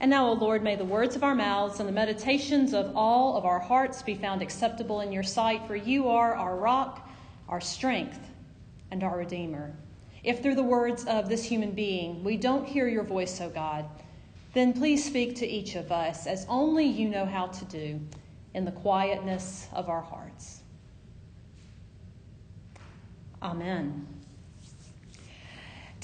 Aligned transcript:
And 0.00 0.10
now, 0.10 0.28
O 0.28 0.32
Lord, 0.32 0.62
may 0.62 0.76
the 0.76 0.84
words 0.84 1.16
of 1.16 1.22
our 1.22 1.34
mouths 1.34 1.80
and 1.80 1.88
the 1.88 1.92
meditations 1.92 2.74
of 2.74 2.96
all 2.96 3.36
of 3.36 3.44
our 3.44 3.60
hearts 3.60 4.02
be 4.02 4.14
found 4.14 4.42
acceptable 4.42 5.00
in 5.00 5.12
your 5.12 5.22
sight, 5.22 5.66
for 5.66 5.76
you 5.76 6.08
are 6.08 6.34
our 6.34 6.56
rock, 6.56 7.08
our 7.48 7.60
strength, 7.60 8.18
and 8.90 9.02
our 9.02 9.18
Redeemer. 9.18 9.74
If 10.22 10.42
through 10.42 10.56
the 10.56 10.62
words 10.62 11.04
of 11.04 11.28
this 11.28 11.44
human 11.44 11.72
being 11.72 12.24
we 12.24 12.36
don't 12.36 12.66
hear 12.66 12.88
your 12.88 13.04
voice, 13.04 13.40
O 13.40 13.48
God, 13.48 13.84
then 14.54 14.72
please 14.72 15.04
speak 15.04 15.36
to 15.36 15.46
each 15.46 15.74
of 15.74 15.92
us 15.92 16.26
as 16.26 16.46
only 16.48 16.86
you 16.86 17.08
know 17.08 17.26
how 17.26 17.48
to 17.48 17.64
do 17.66 18.00
in 18.54 18.64
the 18.64 18.72
quietness 18.72 19.68
of 19.72 19.88
our 19.88 20.00
hearts. 20.00 20.62
Amen. 23.42 24.13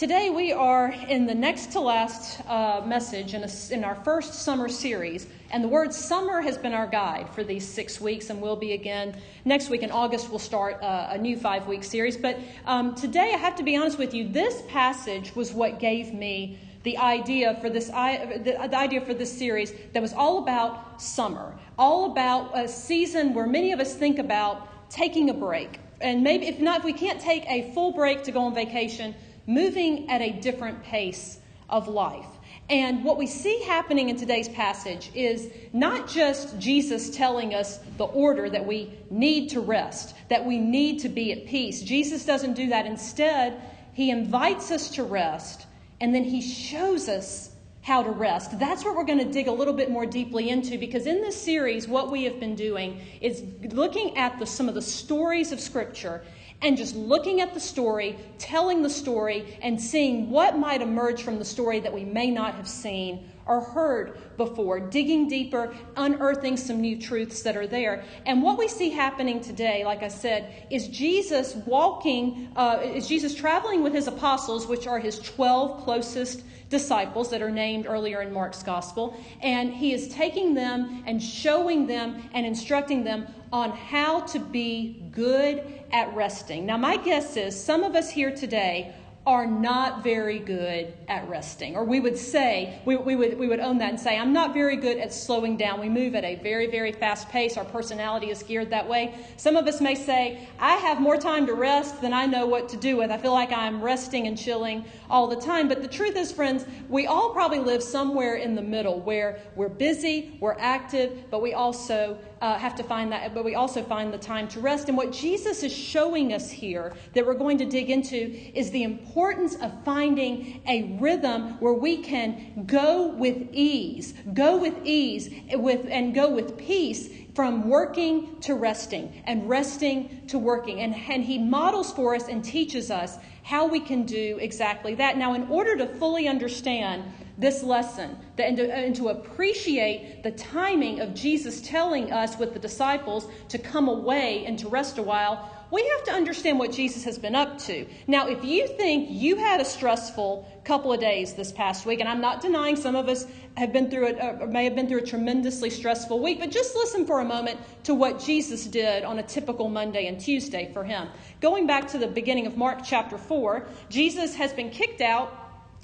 Today 0.01 0.30
we 0.30 0.51
are 0.51 0.95
in 1.09 1.27
the 1.27 1.35
next 1.35 1.73
to 1.73 1.80
last 1.80 2.41
uh, 2.48 2.80
message 2.87 3.35
in, 3.35 3.45
a, 3.45 3.51
in, 3.71 3.85
our 3.85 3.96
first 3.96 4.33
summer 4.33 4.66
series, 4.66 5.27
and 5.51 5.62
the 5.62 5.69
word 5.69 5.92
summer 5.92 6.41
has 6.41 6.56
been 6.56 6.73
our 6.73 6.87
guide 6.87 7.29
for 7.34 7.45
these 7.45 7.69
six 7.69 8.01
weeks, 8.01 8.30
and 8.30 8.41
will 8.41 8.56
be 8.56 8.73
again 8.73 9.15
next 9.45 9.69
week 9.69 9.83
in 9.83 9.91
August. 9.91 10.30
We'll 10.30 10.39
start 10.39 10.83
uh, 10.83 11.09
a 11.11 11.19
new 11.19 11.37
five 11.37 11.66
week 11.66 11.84
series. 11.84 12.16
But 12.16 12.39
um, 12.65 12.95
today, 12.95 13.34
I 13.34 13.37
have 13.37 13.56
to 13.56 13.62
be 13.62 13.77
honest 13.77 13.98
with 13.98 14.15
you, 14.15 14.27
this 14.27 14.62
passage 14.69 15.37
was 15.37 15.52
what 15.52 15.78
gave 15.78 16.14
me 16.14 16.59
the 16.83 16.97
idea 16.97 17.59
for 17.61 17.69
this 17.69 17.89
the 17.89 18.56
idea 18.75 19.03
for 19.03 19.12
this 19.12 19.30
series 19.30 19.75
that 19.92 20.01
was 20.01 20.14
all 20.14 20.39
about 20.39 21.03
summer, 21.03 21.55
all 21.78 22.11
about 22.11 22.59
a 22.59 22.67
season 22.67 23.34
where 23.34 23.47
many 23.47 23.70
of 23.73 23.80
us 23.80 23.95
think 23.95 24.19
about 24.19 24.67
taking 24.89 25.28
a 25.28 25.34
break, 25.34 25.78
and 26.01 26.23
maybe 26.23 26.47
if 26.47 26.59
not, 26.59 26.78
if 26.78 26.84
we 26.87 26.95
can't 26.95 27.20
take 27.20 27.45
a 27.51 27.70
full 27.75 27.92
break 27.92 28.23
to 28.23 28.33
go 28.33 28.41
on 28.41 28.55
vacation 28.55 29.14
moving 29.51 30.09
at 30.09 30.21
a 30.21 30.31
different 30.31 30.83
pace 30.83 31.39
of 31.69 31.89
life. 31.89 32.27
And 32.69 33.05
what 33.05 33.19
we 33.19 33.27
see 33.27 33.63
happening 33.65 34.09
in 34.09 34.17
today's 34.17 34.49
passage 34.49 35.11
is 35.13 35.51
not 35.73 36.09
just 36.09 36.59
Jesus 36.59 37.11
telling 37.11 37.53
us 37.53 37.81
the 37.97 38.05
order 38.05 38.48
that 38.48 38.65
we 38.65 38.97
need 39.11 39.51
to 39.51 39.61
rest, 39.61 40.15
that 40.29 40.45
we 40.45 40.59
need 40.59 41.01
to 41.01 41.09
be 41.09 41.33
at 41.33 41.47
peace. 41.47 41.83
Jesus 41.83 42.25
doesn't 42.25 42.55
do 42.55 42.69
that. 42.69 42.87
Instead, 42.87 43.61
he 43.92 44.11
invites 44.11 44.70
us 44.70 44.91
to 44.91 45.03
rest 45.03 45.67
and 46.01 46.14
then 46.14 46.23
he 46.23 46.41
shows 46.41 47.09
us 47.09 47.51
how 47.83 48.03
to 48.03 48.11
rest. 48.11 48.57
That's 48.59 48.85
what 48.85 48.95
we're 48.95 49.05
going 49.05 49.19
to 49.19 49.33
dig 49.33 49.48
a 49.48 49.53
little 49.53 49.75
bit 49.75 49.91
more 49.91 50.07
deeply 50.07 50.51
into 50.51 50.79
because 50.79 51.07
in 51.07 51.20
this 51.23 51.41
series, 51.41 51.89
what 51.89 52.11
we 52.11 52.25
have 52.25 52.39
been 52.39 52.55
doing 52.55 53.01
is 53.20 53.42
looking 53.73 54.17
at 54.17 54.39
the, 54.39 54.47
some 54.47 54.69
of 54.69 54.75
the 54.75 54.83
stories 54.83 55.51
of 55.51 55.59
Scripture 55.59 56.23
and 56.62 56.77
just 56.77 56.94
looking 56.94 57.41
at 57.41 57.55
the 57.55 57.61
story, 57.61 58.19
telling 58.39 58.83
the 58.83 58.91
story, 58.91 59.56
and 59.62 59.80
seeing 59.80 60.30
what 60.30 60.58
might 60.58 60.83
emerge 60.83 61.22
from 61.22 61.39
the 61.39 61.44
story 61.44 61.80
that 61.80 61.92
we 61.92 62.05
may 62.05 62.30
not 62.30 62.55
have 62.55 62.69
seen 62.69 63.30
or 63.46 63.60
heard 63.60 64.19
before, 64.36 64.80
digging 64.80 65.28
deeper, 65.28 65.74
unearthing 65.96 66.56
some 66.56 66.80
new 66.80 67.00
truths 67.00 67.42
that 67.42 67.56
are 67.56 67.66
there. 67.66 68.05
And 68.27 68.42
what 68.42 68.58
we 68.58 68.69
see 68.69 68.91
happening 68.91 69.41
today, 69.41 69.84
like 69.84 70.02
I 70.02 70.08
said, 70.08 70.66
is 70.70 70.88
Jesus 70.88 71.55
walking, 71.66 72.52
uh, 72.56 72.80
is 72.83 73.08
Jesus 73.08 73.34
traveling 73.34 73.83
with 73.83 73.92
his 73.92 74.06
apostles, 74.06 74.66
which 74.66 74.86
are 74.86 74.98
his 74.98 75.18
12 75.18 75.84
closest 75.84 76.42
disciples 76.70 77.30
that 77.30 77.42
are 77.42 77.50
named 77.50 77.86
earlier 77.86 78.22
in 78.22 78.33
Mark's 78.33 78.62
gospel. 78.62 79.16
And 79.42 79.74
he 79.74 79.92
is 79.92 80.08
taking 80.08 80.55
them 80.55 81.02
and 81.06 81.22
showing 81.22 81.86
them 81.86 82.22
and 82.33 82.46
instructing 82.46 83.05
them 83.05 83.27
on 83.52 83.72
how 83.72 84.20
to 84.20 84.38
be 84.38 85.02
good 85.11 85.64
at 85.92 86.14
resting. 86.14 86.64
Now, 86.66 86.77
my 86.77 86.96
guess 86.96 87.36
is 87.36 87.61
some 87.61 87.83
of 87.83 87.96
us 87.96 88.08
here 88.08 88.34
today 88.34 88.94
are 89.27 89.47
not 89.47 90.03
very 90.03 90.39
good 90.39 90.95
at 91.07 91.29
resting. 91.29 91.77
Or 91.77 91.85
we 91.85 92.01
would 92.01 92.17
say, 92.17 92.81
we, 92.87 92.97
we, 92.97 93.17
would, 93.17 93.39
we 93.39 93.49
would 93.49 93.61
own 93.61 93.77
that 93.79 93.91
and 93.91 94.01
say, 94.01 94.17
I'm 94.17 94.33
not 94.33 94.55
very 94.55 94.77
good 94.77 94.97
at 94.97 95.13
slowing 95.13 95.59
down. 95.59 95.79
We 95.79 95.91
move 95.91 96.15
at 96.15 96.25
a 96.25 96.37
very, 96.37 96.69
very 96.69 96.91
fast 96.91 97.29
pace. 97.29 97.59
Our 97.59 97.67
personality 97.67 98.31
is 98.31 98.43
geared 98.43 98.71
that 98.71 98.89
way. 98.89 99.15
Some 99.37 99.57
of 99.57 99.67
us 99.67 99.83
may 99.83 99.95
say, 99.95 100.48
I 100.59 100.77
have 100.77 101.03
more 101.03 101.19
time 101.19 101.47
to 101.47 101.55
rest 101.55 102.01
than 102.01 102.14
I 102.14 102.25
know 102.25 102.47
what 102.47 102.70
to 102.70 102.79
do 102.79 102.97
with. 102.97 103.11
I 103.11 103.19
feel 103.19 103.35
like 103.35 103.53
I'm 103.53 103.83
resting 103.83 104.27
and 104.27 104.39
chilling 104.39 104.86
all 105.11 105.27
the 105.27 105.36
time. 105.36 105.69
But 105.69 105.83
the 105.83 105.89
truth 105.89 106.17
is, 106.17 106.33
friends, 106.33 106.64
we 106.89 107.07
all 107.07 107.35
probably 107.35 107.61
live 107.61 107.83
somewhere 107.83 108.36
in 108.36 108.55
the 108.55 108.63
middle 108.63 109.01
where 109.01 109.39
we're 109.55 109.69
busy, 109.69 110.39
we're 110.41 110.57
active, 110.59 111.30
but 111.30 111.42
we 111.42 111.53
also 111.53 112.17
uh, 112.40 112.58
have 112.58 112.74
to 112.77 112.83
find 112.83 113.12
that, 113.12 113.34
but 113.34 113.45
we 113.45 113.55
also 113.55 113.83
find 113.83 114.12
the 114.12 114.18
time 114.18 114.48
to 114.48 114.61
rest. 114.61 114.89
And 114.89 114.96
what 114.96 115.12
Jesus 115.12 115.62
is 115.62 115.73
showing 115.73 116.33
us 116.33 116.51
here 116.51 116.95
that 117.14 117.27
we're 117.27 117.34
going 117.34 117.58
to 117.58 117.67
dig 117.67 117.90
into 117.90 118.17
is 118.56 118.70
the 118.70 118.83
importance 118.83 119.56
of 119.56 119.73
finding 119.84 120.62
a 120.67 120.96
rhythm 121.00 121.61
where 121.61 121.74
we 121.74 121.98
can 121.98 122.64
go 122.67 123.08
with 123.08 123.48
ease, 123.52 124.14
go 124.33 124.56
with 124.56 124.74
ease 124.84 125.30
with, 125.52 125.86
and 125.90 126.14
go 126.14 126.30
with 126.30 126.56
peace 126.56 127.11
from 127.34 127.68
working 127.68 128.40
to 128.40 128.55
resting 128.55 129.23
and 129.26 129.49
resting 129.49 130.26
to 130.26 130.38
working. 130.38 130.81
And, 130.81 130.94
and 130.94 131.23
he 131.23 131.38
models 131.38 131.93
for 131.93 132.14
us 132.14 132.29
and 132.29 132.44
teaches 132.44 132.90
us 132.90 133.19
how 133.43 133.67
we 133.67 133.81
can 133.81 134.05
do 134.05 134.38
exactly 134.40 134.94
that. 134.96 135.17
Now, 135.17 135.34
in 135.34 135.46
order 135.49 135.76
to 135.76 135.87
fully 135.87 136.29
understand 136.29 137.05
this 137.40 137.62
lesson 137.62 138.17
and 138.38 138.56
to, 138.56 138.73
and 138.73 138.94
to 138.96 139.08
appreciate 139.08 140.23
the 140.23 140.31
timing 140.32 141.00
of 141.00 141.14
Jesus 141.14 141.61
telling 141.61 142.12
us 142.12 142.38
with 142.38 142.52
the 142.52 142.58
disciples 142.58 143.26
to 143.49 143.58
come 143.58 143.88
away 143.88 144.44
and 144.46 144.58
to 144.58 144.69
rest 144.69 144.99
a 144.99 145.02
while, 145.02 145.50
we 145.70 145.87
have 145.96 146.05
to 146.05 146.12
understand 146.12 146.58
what 146.58 146.73
Jesus 146.73 147.05
has 147.05 147.19
been 147.19 147.34
up 147.34 147.58
to. 147.58 147.87
Now, 148.06 148.26
if 148.29 148.44
you 148.44 148.67
think 148.67 149.08
you 149.11 149.37
had 149.37 149.61
a 149.61 149.64
stressful 149.64 150.61
couple 150.64 150.93
of 150.93 151.00
days 151.00 151.34
this 151.34 151.52
past 151.52 151.87
week, 151.87 152.00
and 152.00 152.08
I'm 152.08 152.20
not 152.20 152.40
denying 152.40 152.75
some 152.76 152.96
of 152.96 153.08
us 153.08 153.26
have 153.56 153.73
been 153.73 153.88
through 153.88 154.08
it, 154.08 154.19
or 154.40 154.46
may 154.49 154.64
have 154.64 154.75
been 154.75 154.88
through 154.88 154.99
a 154.99 155.06
tremendously 155.06 155.70
stressful 155.70 156.20
week, 156.20 156.40
but 156.40 156.50
just 156.50 156.75
listen 156.75 157.06
for 157.06 157.20
a 157.20 157.25
moment 157.25 157.61
to 157.84 157.94
what 157.94 158.19
Jesus 158.19 158.67
did 158.67 159.05
on 159.05 159.20
a 159.20 159.23
typical 159.23 159.69
Monday 159.69 160.06
and 160.06 160.20
Tuesday 160.20 160.70
for 160.73 160.82
him. 160.82 161.08
Going 161.40 161.67
back 161.67 161.87
to 161.88 161.99
the 161.99 162.08
beginning 162.08 162.46
of 162.46 162.56
Mark 162.56 162.81
chapter 162.84 163.17
4, 163.17 163.67
Jesus 163.88 164.34
has 164.34 164.52
been 164.52 164.70
kicked 164.70 165.00
out 165.00 165.39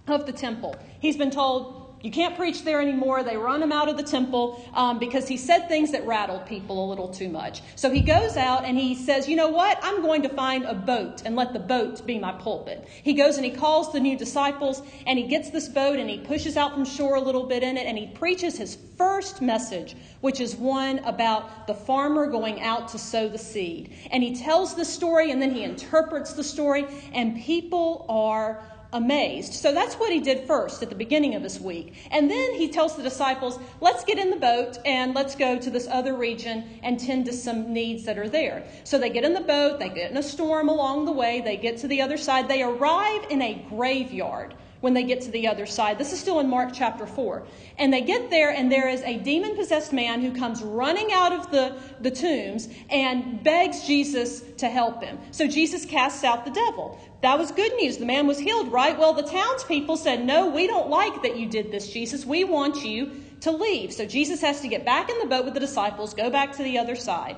of 0.07 0.27
the 0.27 0.33
temple. 0.33 0.77
He's 1.01 1.17
been 1.17 1.31
told, 1.31 1.87
you 2.03 2.13
can't 2.13 2.37
preach 2.37 2.63
there 2.63 2.81
anymore. 2.81 3.25
They 3.25 3.37
run 3.37 3.63
him 3.63 3.73
out 3.73 3.89
of 3.89 3.97
the 3.97 4.03
temple 4.03 4.65
um, 4.75 4.99
because 4.99 5.27
he 5.27 5.37
said 5.37 5.67
things 5.67 5.91
that 5.93 6.07
rattled 6.07 6.47
people 6.47 6.85
a 6.85 6.87
little 6.89 7.09
too 7.09 7.29
much. 7.29 7.63
So 7.75 7.91
he 7.91 8.01
goes 8.01 8.37
out 8.37 8.65
and 8.65 8.79
he 8.79 8.95
says, 8.95 9.29
You 9.29 9.35
know 9.35 9.49
what? 9.49 9.79
I'm 9.83 10.03
going 10.03 10.23
to 10.23 10.29
find 10.29 10.65
a 10.65 10.75
boat 10.75 11.23
and 11.25 11.35
let 11.35 11.53
the 11.53 11.59
boat 11.59 12.07
be 12.07 12.19
my 12.19 12.33
pulpit. 12.33 12.87
He 13.03 13.15
goes 13.15 13.37
and 13.37 13.45
he 13.45 13.51
calls 13.51 13.93
the 13.93 13.99
new 13.99 14.17
disciples 14.17 14.83
and 15.07 15.19
he 15.19 15.27
gets 15.27 15.51
this 15.51 15.69
boat 15.69 15.99
and 15.99 16.09
he 16.09 16.19
pushes 16.19 16.57
out 16.57 16.75
from 16.75 16.85
shore 16.85 17.17
a 17.17 17.21
little 17.21 17.45
bit 17.45 17.63
in 17.63 17.77
it 17.77 17.87
and 17.87 17.99
he 17.99 18.07
preaches 18.07 18.57
his 18.57 18.77
first 18.97 19.43
message, 19.43 19.97
which 20.21 20.41
is 20.41 20.55
one 20.55 21.01
about 21.01 21.67
the 21.67 21.75
farmer 21.75 22.27
going 22.27 22.61
out 22.63 22.89
to 22.89 22.99
sow 22.99 23.29
the 23.29 23.39
seed. 23.39 23.93
And 24.13 24.23
he 24.23 24.37
tells 24.37 24.75
the 24.77 24.85
story 24.85 25.33
and 25.33 25.43
then 25.43 25.53
he 25.53 25.65
interprets 25.65 26.35
the 26.35 26.45
story, 26.45 26.87
and 27.13 27.37
people 27.43 28.07
are 28.09 28.63
amazed. 28.93 29.55
So 29.55 29.73
that's 29.73 29.95
what 29.97 30.13
he 30.13 30.21
did 30.21 30.47
first 30.47 30.83
at 30.83 30.89
the 30.89 30.95
beginning 30.95 31.35
of 31.35 31.43
his 31.43 31.61
week. 31.61 31.95
And 32.11 32.31
then 32.31 32.55
he 32.55 32.69
tells 32.69 32.97
the 32.97 33.03
disciples, 33.03 33.59
let's 33.81 34.05
get 34.05 34.19
in 34.19 34.31
the 34.31 34.37
boat 34.37 34.79
and 34.85 35.15
let's 35.15 35.35
go 35.35 35.59
to 35.59 35.71
this 35.71 35.87
other 35.89 36.15
region 36.15 36.79
and 36.83 36.99
tend 36.99 37.27
to 37.27 37.33
some 37.33 37.73
needs 37.73 38.05
that 38.05 38.19
are 38.19 38.29
there. 38.29 38.67
So 38.85 38.99
they 38.99 39.11
get 39.11 39.25
in 39.25 39.35
the 39.35 39.41
boat, 39.41 39.79
they 39.79 39.89
get 39.89 40.11
in 40.11 40.17
a 40.17 40.23
storm 40.23 40.69
along 40.69 41.05
the 41.05 41.13
way, 41.13 41.41
they 41.41 41.57
get 41.57 41.79
to 41.79 41.89
the 41.89 42.03
other 42.03 42.17
side, 42.17 42.49
they 42.49 42.63
arrive 42.63 43.27
in 43.31 43.43
a 43.43 43.67
graveyard 43.69 44.55
when 44.81 44.95
they 44.95 45.03
get 45.03 45.21
to 45.23 45.31
the 45.31 45.47
other 45.49 45.67
side. 45.67 45.99
This 45.99 46.13
is 46.13 46.21
still 46.21 46.41
in 46.41 46.49
Mark 46.49 46.71
chapter 46.73 47.07
4. 47.07 47.45
And 47.79 47.93
they 47.93 48.03
get 48.03 48.31
there, 48.31 48.51
and 48.51 48.71
there 48.71 48.89
is 48.89 49.03
a 49.03 49.19
demon 49.19 49.57
possessed 49.57 49.93
man 49.93 50.21
who 50.21 50.35
comes 50.35 50.63
running 50.63 51.13
out 51.13 51.33
of 51.33 51.51
the, 51.51 51.77
the 52.01 52.11
tombs 52.11 52.69
and 52.91 53.43
begs 53.43 53.87
Jesus 53.87 54.43
to 54.59 54.69
help 54.69 55.03
him. 55.03 55.19
So 55.31 55.47
Jesus 55.47 55.85
casts 55.85 56.25
out 56.25 56.45
the 56.45 56.51
devil. 56.51 56.99
That 57.23 57.39
was 57.39 57.51
good 57.51 57.75
news. 57.75 57.97
The 57.97 58.07
man 58.07 58.27
was 58.27 58.39
healed, 58.39 58.71
right? 58.71 58.99
Well, 58.99 59.13
the 59.13 59.23
townspeople 59.23 59.97
said, 59.97 60.25
No, 60.25 60.49
we 60.49 60.67
don't 60.67 60.89
like 60.89 61.23
that 61.23 61.37
you 61.37 61.49
did 61.49 61.73
this, 61.73 61.93
Jesus. 61.93 62.25
We 62.25 62.45
want 62.45 62.85
you 62.85 63.23
to 63.41 63.51
leave. 63.51 63.93
So 63.93 64.07
Jesus 64.07 64.41
has 64.41 64.61
to 64.61 64.69
get 64.69 64.85
back 64.85 65.11
in 65.11 65.19
the 65.19 65.27
boat 65.27 65.45
with 65.45 65.55
the 65.55 65.61
disciples, 65.61 66.15
go 66.15 66.31
back 66.31 66.57
to 66.57 66.63
the 66.63 66.79
other 66.79 66.97
side. 66.97 67.37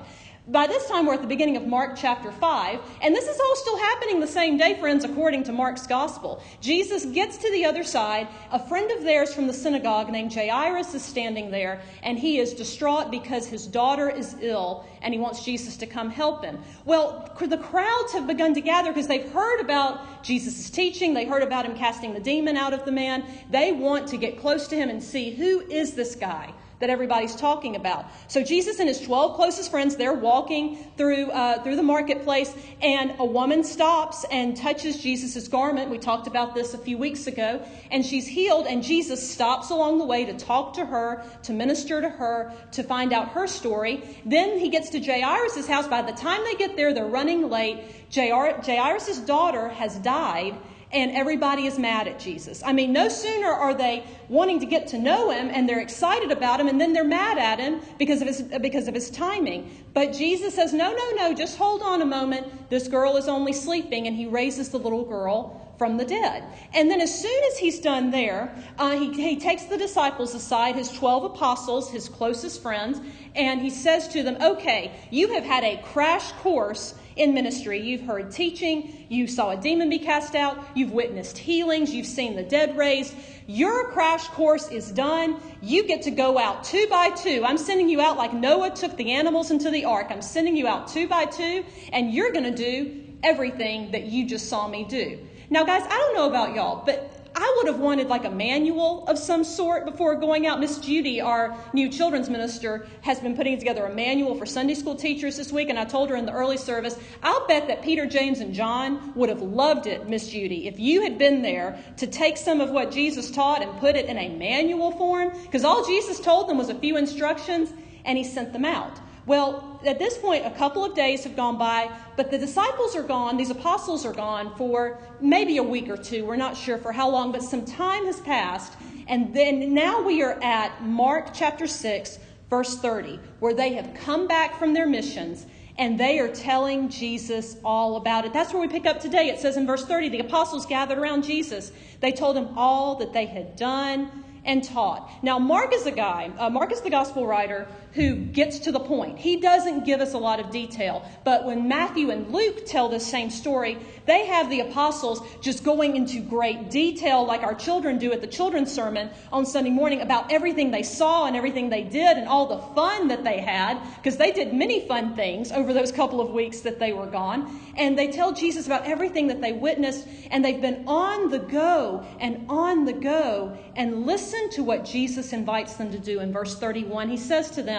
By 0.51 0.65
this 0.65 0.87
time, 0.87 1.05
we're 1.05 1.13
at 1.13 1.21
the 1.21 1.27
beginning 1.27 1.57
of 1.57 1.67
Mark 1.67 1.95
chapter 1.95 2.31
5, 2.31 2.79
and 3.03 3.13
this 3.13 3.27
is 3.27 3.39
all 3.39 3.55
still 3.55 3.77
happening 3.77 4.19
the 4.19 4.25
same 4.25 4.57
day, 4.57 4.79
friends, 4.79 5.03
according 5.03 5.43
to 5.43 5.51
Mark's 5.51 5.85
gospel. 5.85 6.41
Jesus 6.59 7.05
gets 7.05 7.37
to 7.37 7.51
the 7.51 7.65
other 7.65 7.83
side. 7.83 8.27
A 8.51 8.57
friend 8.57 8.89
of 8.89 9.03
theirs 9.03 9.31
from 9.31 9.45
the 9.45 9.53
synagogue 9.53 10.09
named 10.09 10.33
Jairus 10.33 10.95
is 10.95 11.03
standing 11.03 11.51
there, 11.51 11.81
and 12.01 12.17
he 12.17 12.39
is 12.39 12.55
distraught 12.55 13.11
because 13.11 13.45
his 13.45 13.67
daughter 13.67 14.09
is 14.09 14.37
ill, 14.41 14.87
and 15.03 15.13
he 15.13 15.19
wants 15.19 15.45
Jesus 15.45 15.77
to 15.77 15.85
come 15.85 16.09
help 16.09 16.43
him. 16.43 16.57
Well, 16.83 17.31
the 17.39 17.57
crowds 17.59 18.13
have 18.13 18.25
begun 18.25 18.55
to 18.55 18.61
gather 18.61 18.89
because 18.91 19.07
they've 19.07 19.31
heard 19.31 19.59
about 19.59 20.23
Jesus' 20.23 20.71
teaching, 20.71 21.13
they 21.13 21.25
heard 21.25 21.43
about 21.43 21.67
him 21.67 21.77
casting 21.77 22.15
the 22.15 22.19
demon 22.19 22.57
out 22.57 22.73
of 22.73 22.85
the 22.85 22.91
man. 22.91 23.23
They 23.51 23.71
want 23.71 24.07
to 24.07 24.17
get 24.17 24.39
close 24.39 24.67
to 24.69 24.75
him 24.75 24.89
and 24.89 25.03
see 25.03 25.29
who 25.29 25.61
is 25.61 25.93
this 25.93 26.15
guy 26.15 26.53
that 26.79 26.89
everybody's 26.89 27.35
talking 27.35 27.75
about. 27.75 28.05
So 28.27 28.43
Jesus 28.43 28.79
and 28.79 28.87
his 28.87 29.01
12 29.01 29.35
closest 29.35 29.69
friends, 29.69 29.97
they're 29.97 30.13
walking 30.13 30.77
through, 30.97 31.29
uh, 31.31 31.61
through 31.61 31.75
the 31.75 31.83
marketplace, 31.83 32.53
and 32.81 33.13
a 33.19 33.25
woman 33.25 33.63
stops 33.63 34.25
and 34.31 34.55
touches 34.55 35.01
Jesus' 35.01 35.47
garment. 35.47 35.89
We 35.89 35.97
talked 35.97 36.27
about 36.27 36.55
this 36.55 36.73
a 36.73 36.77
few 36.77 36.97
weeks 36.97 37.27
ago. 37.27 37.61
And 37.91 38.05
she's 38.05 38.27
healed, 38.27 38.65
and 38.65 38.81
Jesus 38.81 39.29
stops 39.29 39.69
along 39.69 39.97
the 39.97 40.05
way 40.05 40.25
to 40.25 40.33
talk 40.33 40.73
to 40.75 40.85
her, 40.85 41.23
to 41.43 41.53
minister 41.53 42.01
to 42.01 42.09
her, 42.09 42.53
to 42.71 42.83
find 42.83 43.11
out 43.11 43.29
her 43.29 43.47
story. 43.47 44.01
Then 44.25 44.57
he 44.57 44.69
gets 44.69 44.89
to 44.91 44.99
Jairus' 44.99 45.67
house. 45.67 45.87
By 45.87 46.01
the 46.01 46.13
time 46.13 46.43
they 46.45 46.55
get 46.55 46.77
there, 46.77 46.93
they're 46.93 47.05
running 47.05 47.49
late. 47.49 47.83
Jairus' 48.13 49.19
daughter 49.19 49.69
has 49.69 49.97
died 49.97 50.55
and 50.91 51.11
everybody 51.11 51.65
is 51.65 51.77
mad 51.77 52.07
at 52.07 52.19
Jesus. 52.19 52.63
I 52.65 52.73
mean, 52.73 52.91
no 52.91 53.09
sooner 53.09 53.47
are 53.47 53.73
they 53.73 54.03
wanting 54.27 54.59
to 54.61 54.65
get 54.65 54.87
to 54.87 54.97
know 54.97 55.29
him 55.29 55.49
and 55.49 55.69
they're 55.69 55.81
excited 55.81 56.31
about 56.31 56.59
him, 56.59 56.67
and 56.67 56.81
then 56.81 56.93
they're 56.93 57.03
mad 57.03 57.37
at 57.37 57.59
him 57.59 57.81
because 57.97 58.21
of 58.21 58.27
his, 58.27 58.41
because 58.41 58.87
of 58.87 58.95
his 58.95 59.09
timing. 59.09 59.85
But 59.93 60.13
Jesus 60.13 60.55
says, 60.55 60.73
No, 60.73 60.93
no, 60.93 61.11
no, 61.11 61.33
just 61.33 61.57
hold 61.57 61.81
on 61.81 62.01
a 62.01 62.05
moment. 62.05 62.69
This 62.69 62.87
girl 62.87 63.17
is 63.17 63.27
only 63.27 63.53
sleeping, 63.53 64.07
and 64.07 64.15
he 64.15 64.25
raises 64.25 64.69
the 64.69 64.79
little 64.79 65.05
girl 65.05 65.69
from 65.79 65.95
the 65.97 66.05
dead. 66.05 66.43
And 66.73 66.91
then, 66.91 67.01
as 67.01 67.21
soon 67.21 67.43
as 67.45 67.57
he's 67.57 67.79
done 67.79 68.11
there, 68.11 68.53
uh, 68.77 68.91
he, 68.91 69.13
he 69.13 69.39
takes 69.39 69.63
the 69.63 69.77
disciples 69.77 70.35
aside, 70.35 70.75
his 70.75 70.91
12 70.91 71.23
apostles, 71.23 71.89
his 71.89 72.09
closest 72.09 72.61
friends, 72.61 72.99
and 73.35 73.61
he 73.61 73.69
says 73.69 74.07
to 74.09 74.21
them, 74.21 74.37
Okay, 74.41 74.91
you 75.09 75.33
have 75.33 75.45
had 75.45 75.63
a 75.63 75.81
crash 75.93 76.31
course 76.33 76.95
in 77.19 77.33
ministry. 77.33 77.81
You've 77.81 78.01
heard 78.01 78.31
teaching, 78.31 79.05
you 79.09 79.27
saw 79.27 79.51
a 79.51 79.57
demon 79.57 79.89
be 79.89 79.99
cast 79.99 80.35
out, 80.35 80.57
you've 80.73 80.91
witnessed 80.91 81.37
healings, 81.37 81.93
you've 81.93 82.07
seen 82.07 82.35
the 82.35 82.43
dead 82.43 82.77
raised. 82.77 83.13
Your 83.45 83.91
crash 83.91 84.27
course 84.29 84.69
is 84.69 84.91
done. 84.91 85.39
You 85.61 85.85
get 85.85 86.03
to 86.03 86.11
go 86.11 86.37
out 86.37 86.63
two 86.63 86.87
by 86.89 87.09
two. 87.09 87.43
I'm 87.45 87.57
sending 87.57 87.89
you 87.89 87.99
out 87.99 88.15
like 88.15 88.33
Noah 88.33 88.71
took 88.71 88.95
the 88.95 89.11
animals 89.11 89.51
into 89.51 89.69
the 89.69 89.85
ark. 89.85 90.07
I'm 90.09 90.21
sending 90.21 90.55
you 90.55 90.67
out 90.67 90.87
two 90.87 91.07
by 91.07 91.25
two, 91.25 91.65
and 91.91 92.13
you're 92.13 92.31
going 92.31 92.45
to 92.45 92.55
do 92.55 93.03
everything 93.21 93.91
that 93.91 94.05
you 94.05 94.27
just 94.27 94.47
saw 94.47 94.67
me 94.67 94.85
do. 94.85 95.19
Now, 95.49 95.65
guys, 95.65 95.83
I 95.83 95.89
don't 95.89 96.15
know 96.15 96.29
about 96.29 96.55
y'all, 96.55 96.85
but 96.85 97.11
I 97.35 97.53
would 97.57 97.71
have 97.71 97.79
wanted 97.79 98.07
like 98.07 98.25
a 98.25 98.29
manual 98.29 99.05
of 99.07 99.17
some 99.17 99.43
sort 99.43 99.85
before 99.85 100.15
going 100.15 100.47
out. 100.47 100.59
Miss 100.59 100.77
Judy, 100.79 101.21
our 101.21 101.55
new 101.73 101.89
children's 101.89 102.29
minister, 102.29 102.87
has 103.01 103.19
been 103.19 103.35
putting 103.35 103.57
together 103.57 103.85
a 103.85 103.93
manual 103.93 104.35
for 104.35 104.45
Sunday 104.45 104.73
school 104.73 104.95
teachers 104.95 105.37
this 105.37 105.51
week, 105.51 105.69
and 105.69 105.79
I 105.79 105.85
told 105.85 106.09
her 106.09 106.15
in 106.15 106.25
the 106.25 106.31
early 106.31 106.57
service, 106.57 106.97
I'll 107.23 107.47
bet 107.47 107.67
that 107.67 107.81
Peter, 107.81 108.05
James, 108.05 108.39
and 108.39 108.53
John 108.53 109.13
would 109.15 109.29
have 109.29 109.41
loved 109.41 109.87
it, 109.87 110.07
Miss 110.09 110.29
Judy, 110.29 110.67
if 110.67 110.79
you 110.79 111.01
had 111.01 111.17
been 111.17 111.41
there 111.41 111.77
to 111.97 112.07
take 112.07 112.37
some 112.37 112.61
of 112.61 112.71
what 112.71 112.91
Jesus 112.91 113.31
taught 113.31 113.61
and 113.61 113.79
put 113.79 113.95
it 113.95 114.05
in 114.05 114.17
a 114.17 114.29
manual 114.29 114.91
form, 114.91 115.31
because 115.43 115.63
all 115.63 115.85
Jesus 115.85 116.19
told 116.19 116.49
them 116.49 116.57
was 116.57 116.69
a 116.69 116.75
few 116.75 116.97
instructions, 116.97 117.73
and 118.05 118.17
he 118.17 118.23
sent 118.23 118.53
them 118.53 118.65
out. 118.65 118.99
Well, 119.29 119.79
at 119.85 119.99
this 119.99 120.17
point, 120.17 120.47
a 120.47 120.49
couple 120.49 120.83
of 120.83 120.95
days 120.95 121.23
have 121.23 121.35
gone 121.35 121.59
by, 121.59 121.95
but 122.17 122.31
the 122.31 122.37
disciples 122.39 122.95
are 122.95 123.03
gone, 123.03 123.37
these 123.37 123.51
apostles 123.51 124.03
are 124.03 124.11
gone 124.11 124.55
for 124.55 124.97
maybe 125.21 125.57
a 125.57 125.63
week 125.63 125.87
or 125.87 125.97
two. 125.97 126.25
We're 126.25 126.35
not 126.35 126.57
sure 126.57 126.79
for 126.79 126.91
how 126.91 127.11
long, 127.11 127.31
but 127.31 127.43
some 127.43 127.63
time 127.63 128.07
has 128.07 128.19
passed. 128.21 128.73
And 129.07 129.31
then 129.31 129.71
now 129.71 130.01
we 130.01 130.23
are 130.23 130.39
at 130.41 130.83
Mark 130.83 131.29
chapter 131.31 131.67
6, 131.67 132.17
verse 132.49 132.79
30, 132.79 133.19
where 133.39 133.53
they 133.53 133.73
have 133.73 133.93
come 133.93 134.27
back 134.27 134.57
from 134.57 134.73
their 134.73 134.87
missions 134.87 135.45
and 135.77 135.99
they 135.99 136.17
are 136.17 136.33
telling 136.33 136.89
Jesus 136.89 137.55
all 137.63 137.97
about 137.97 138.25
it. 138.25 138.33
That's 138.33 138.51
where 138.51 138.63
we 138.63 138.67
pick 138.67 138.87
up 138.87 138.99
today. 138.99 139.29
It 139.29 139.39
says 139.39 139.57
in 139.57 139.67
verse 139.67 139.85
30 139.85 140.09
the 140.09 140.21
apostles 140.21 140.65
gathered 140.65 140.97
around 140.97 141.23
Jesus. 141.23 141.71
They 141.99 142.11
told 142.11 142.35
him 142.35 142.57
all 142.57 142.95
that 142.95 143.13
they 143.13 143.27
had 143.27 143.55
done 143.55 144.23
and 144.45 144.63
taught. 144.63 145.11
Now, 145.23 145.37
Mark 145.37 145.73
is 145.73 145.85
a 145.85 145.91
guy, 145.91 146.31
uh, 146.37 146.49
Mark 146.49 146.71
is 146.71 146.81
the 146.81 146.89
gospel 146.89 147.27
writer 147.27 147.67
who 147.93 148.15
gets 148.15 148.59
to 148.59 148.71
the 148.71 148.79
point. 148.79 149.17
He 149.17 149.37
doesn't 149.37 149.83
give 149.83 149.99
us 149.99 150.13
a 150.13 150.17
lot 150.17 150.39
of 150.39 150.51
detail. 150.51 151.03
But 151.23 151.45
when 151.45 151.67
Matthew 151.67 152.11
and 152.11 152.31
Luke 152.31 152.65
tell 152.65 152.87
this 152.87 153.05
same 153.05 153.31
story, 153.31 153.77
they 154.05 154.27
have 154.27 154.49
the 154.49 154.59
apostles 154.59 155.21
just 155.41 155.63
going 155.63 155.95
into 155.95 156.21
great 156.21 156.69
detail, 156.69 157.25
like 157.25 157.41
our 157.41 157.55
children 157.55 157.97
do 157.97 158.11
at 158.11 158.21
the 158.21 158.27
children's 158.27 158.71
sermon 158.71 159.09
on 159.31 159.45
Sunday 159.45 159.71
morning, 159.71 160.01
about 160.01 160.31
everything 160.31 160.69
they 160.69 160.83
saw 160.83 161.25
and 161.25 161.35
everything 161.35 161.69
they 161.69 161.83
did 161.83 162.17
and 162.17 162.27
all 162.27 162.45
the 162.47 162.75
fun 162.75 163.07
that 163.07 163.23
they 163.23 163.39
had, 163.39 163.79
because 163.95 164.17
they 164.17 164.31
did 164.31 164.53
many 164.53 164.87
fun 164.87 165.15
things 165.15 165.51
over 165.51 165.73
those 165.73 165.91
couple 165.91 166.21
of 166.21 166.29
weeks 166.29 166.61
that 166.61 166.79
they 166.79 166.93
were 166.93 167.07
gone. 167.07 167.59
And 167.75 167.97
they 167.97 168.11
tell 168.11 168.33
Jesus 168.33 168.65
about 168.67 168.85
everything 168.85 169.27
that 169.27 169.41
they 169.41 169.53
witnessed, 169.53 170.07
and 170.29 170.45
they've 170.45 170.61
been 170.61 170.83
on 170.87 171.29
the 171.29 171.39
go 171.39 172.05
and 172.19 172.45
on 172.49 172.85
the 172.85 172.93
go. 172.93 173.57
And 173.75 174.05
listen 174.05 174.49
to 174.51 174.63
what 174.63 174.85
Jesus 174.85 175.33
invites 175.33 175.75
them 175.75 175.91
to 175.91 175.97
do 175.97 176.19
in 176.19 176.33
verse 176.33 176.59
31. 176.59 177.09
He 177.09 177.17
says 177.17 177.49
to 177.51 177.63
them, 177.63 177.78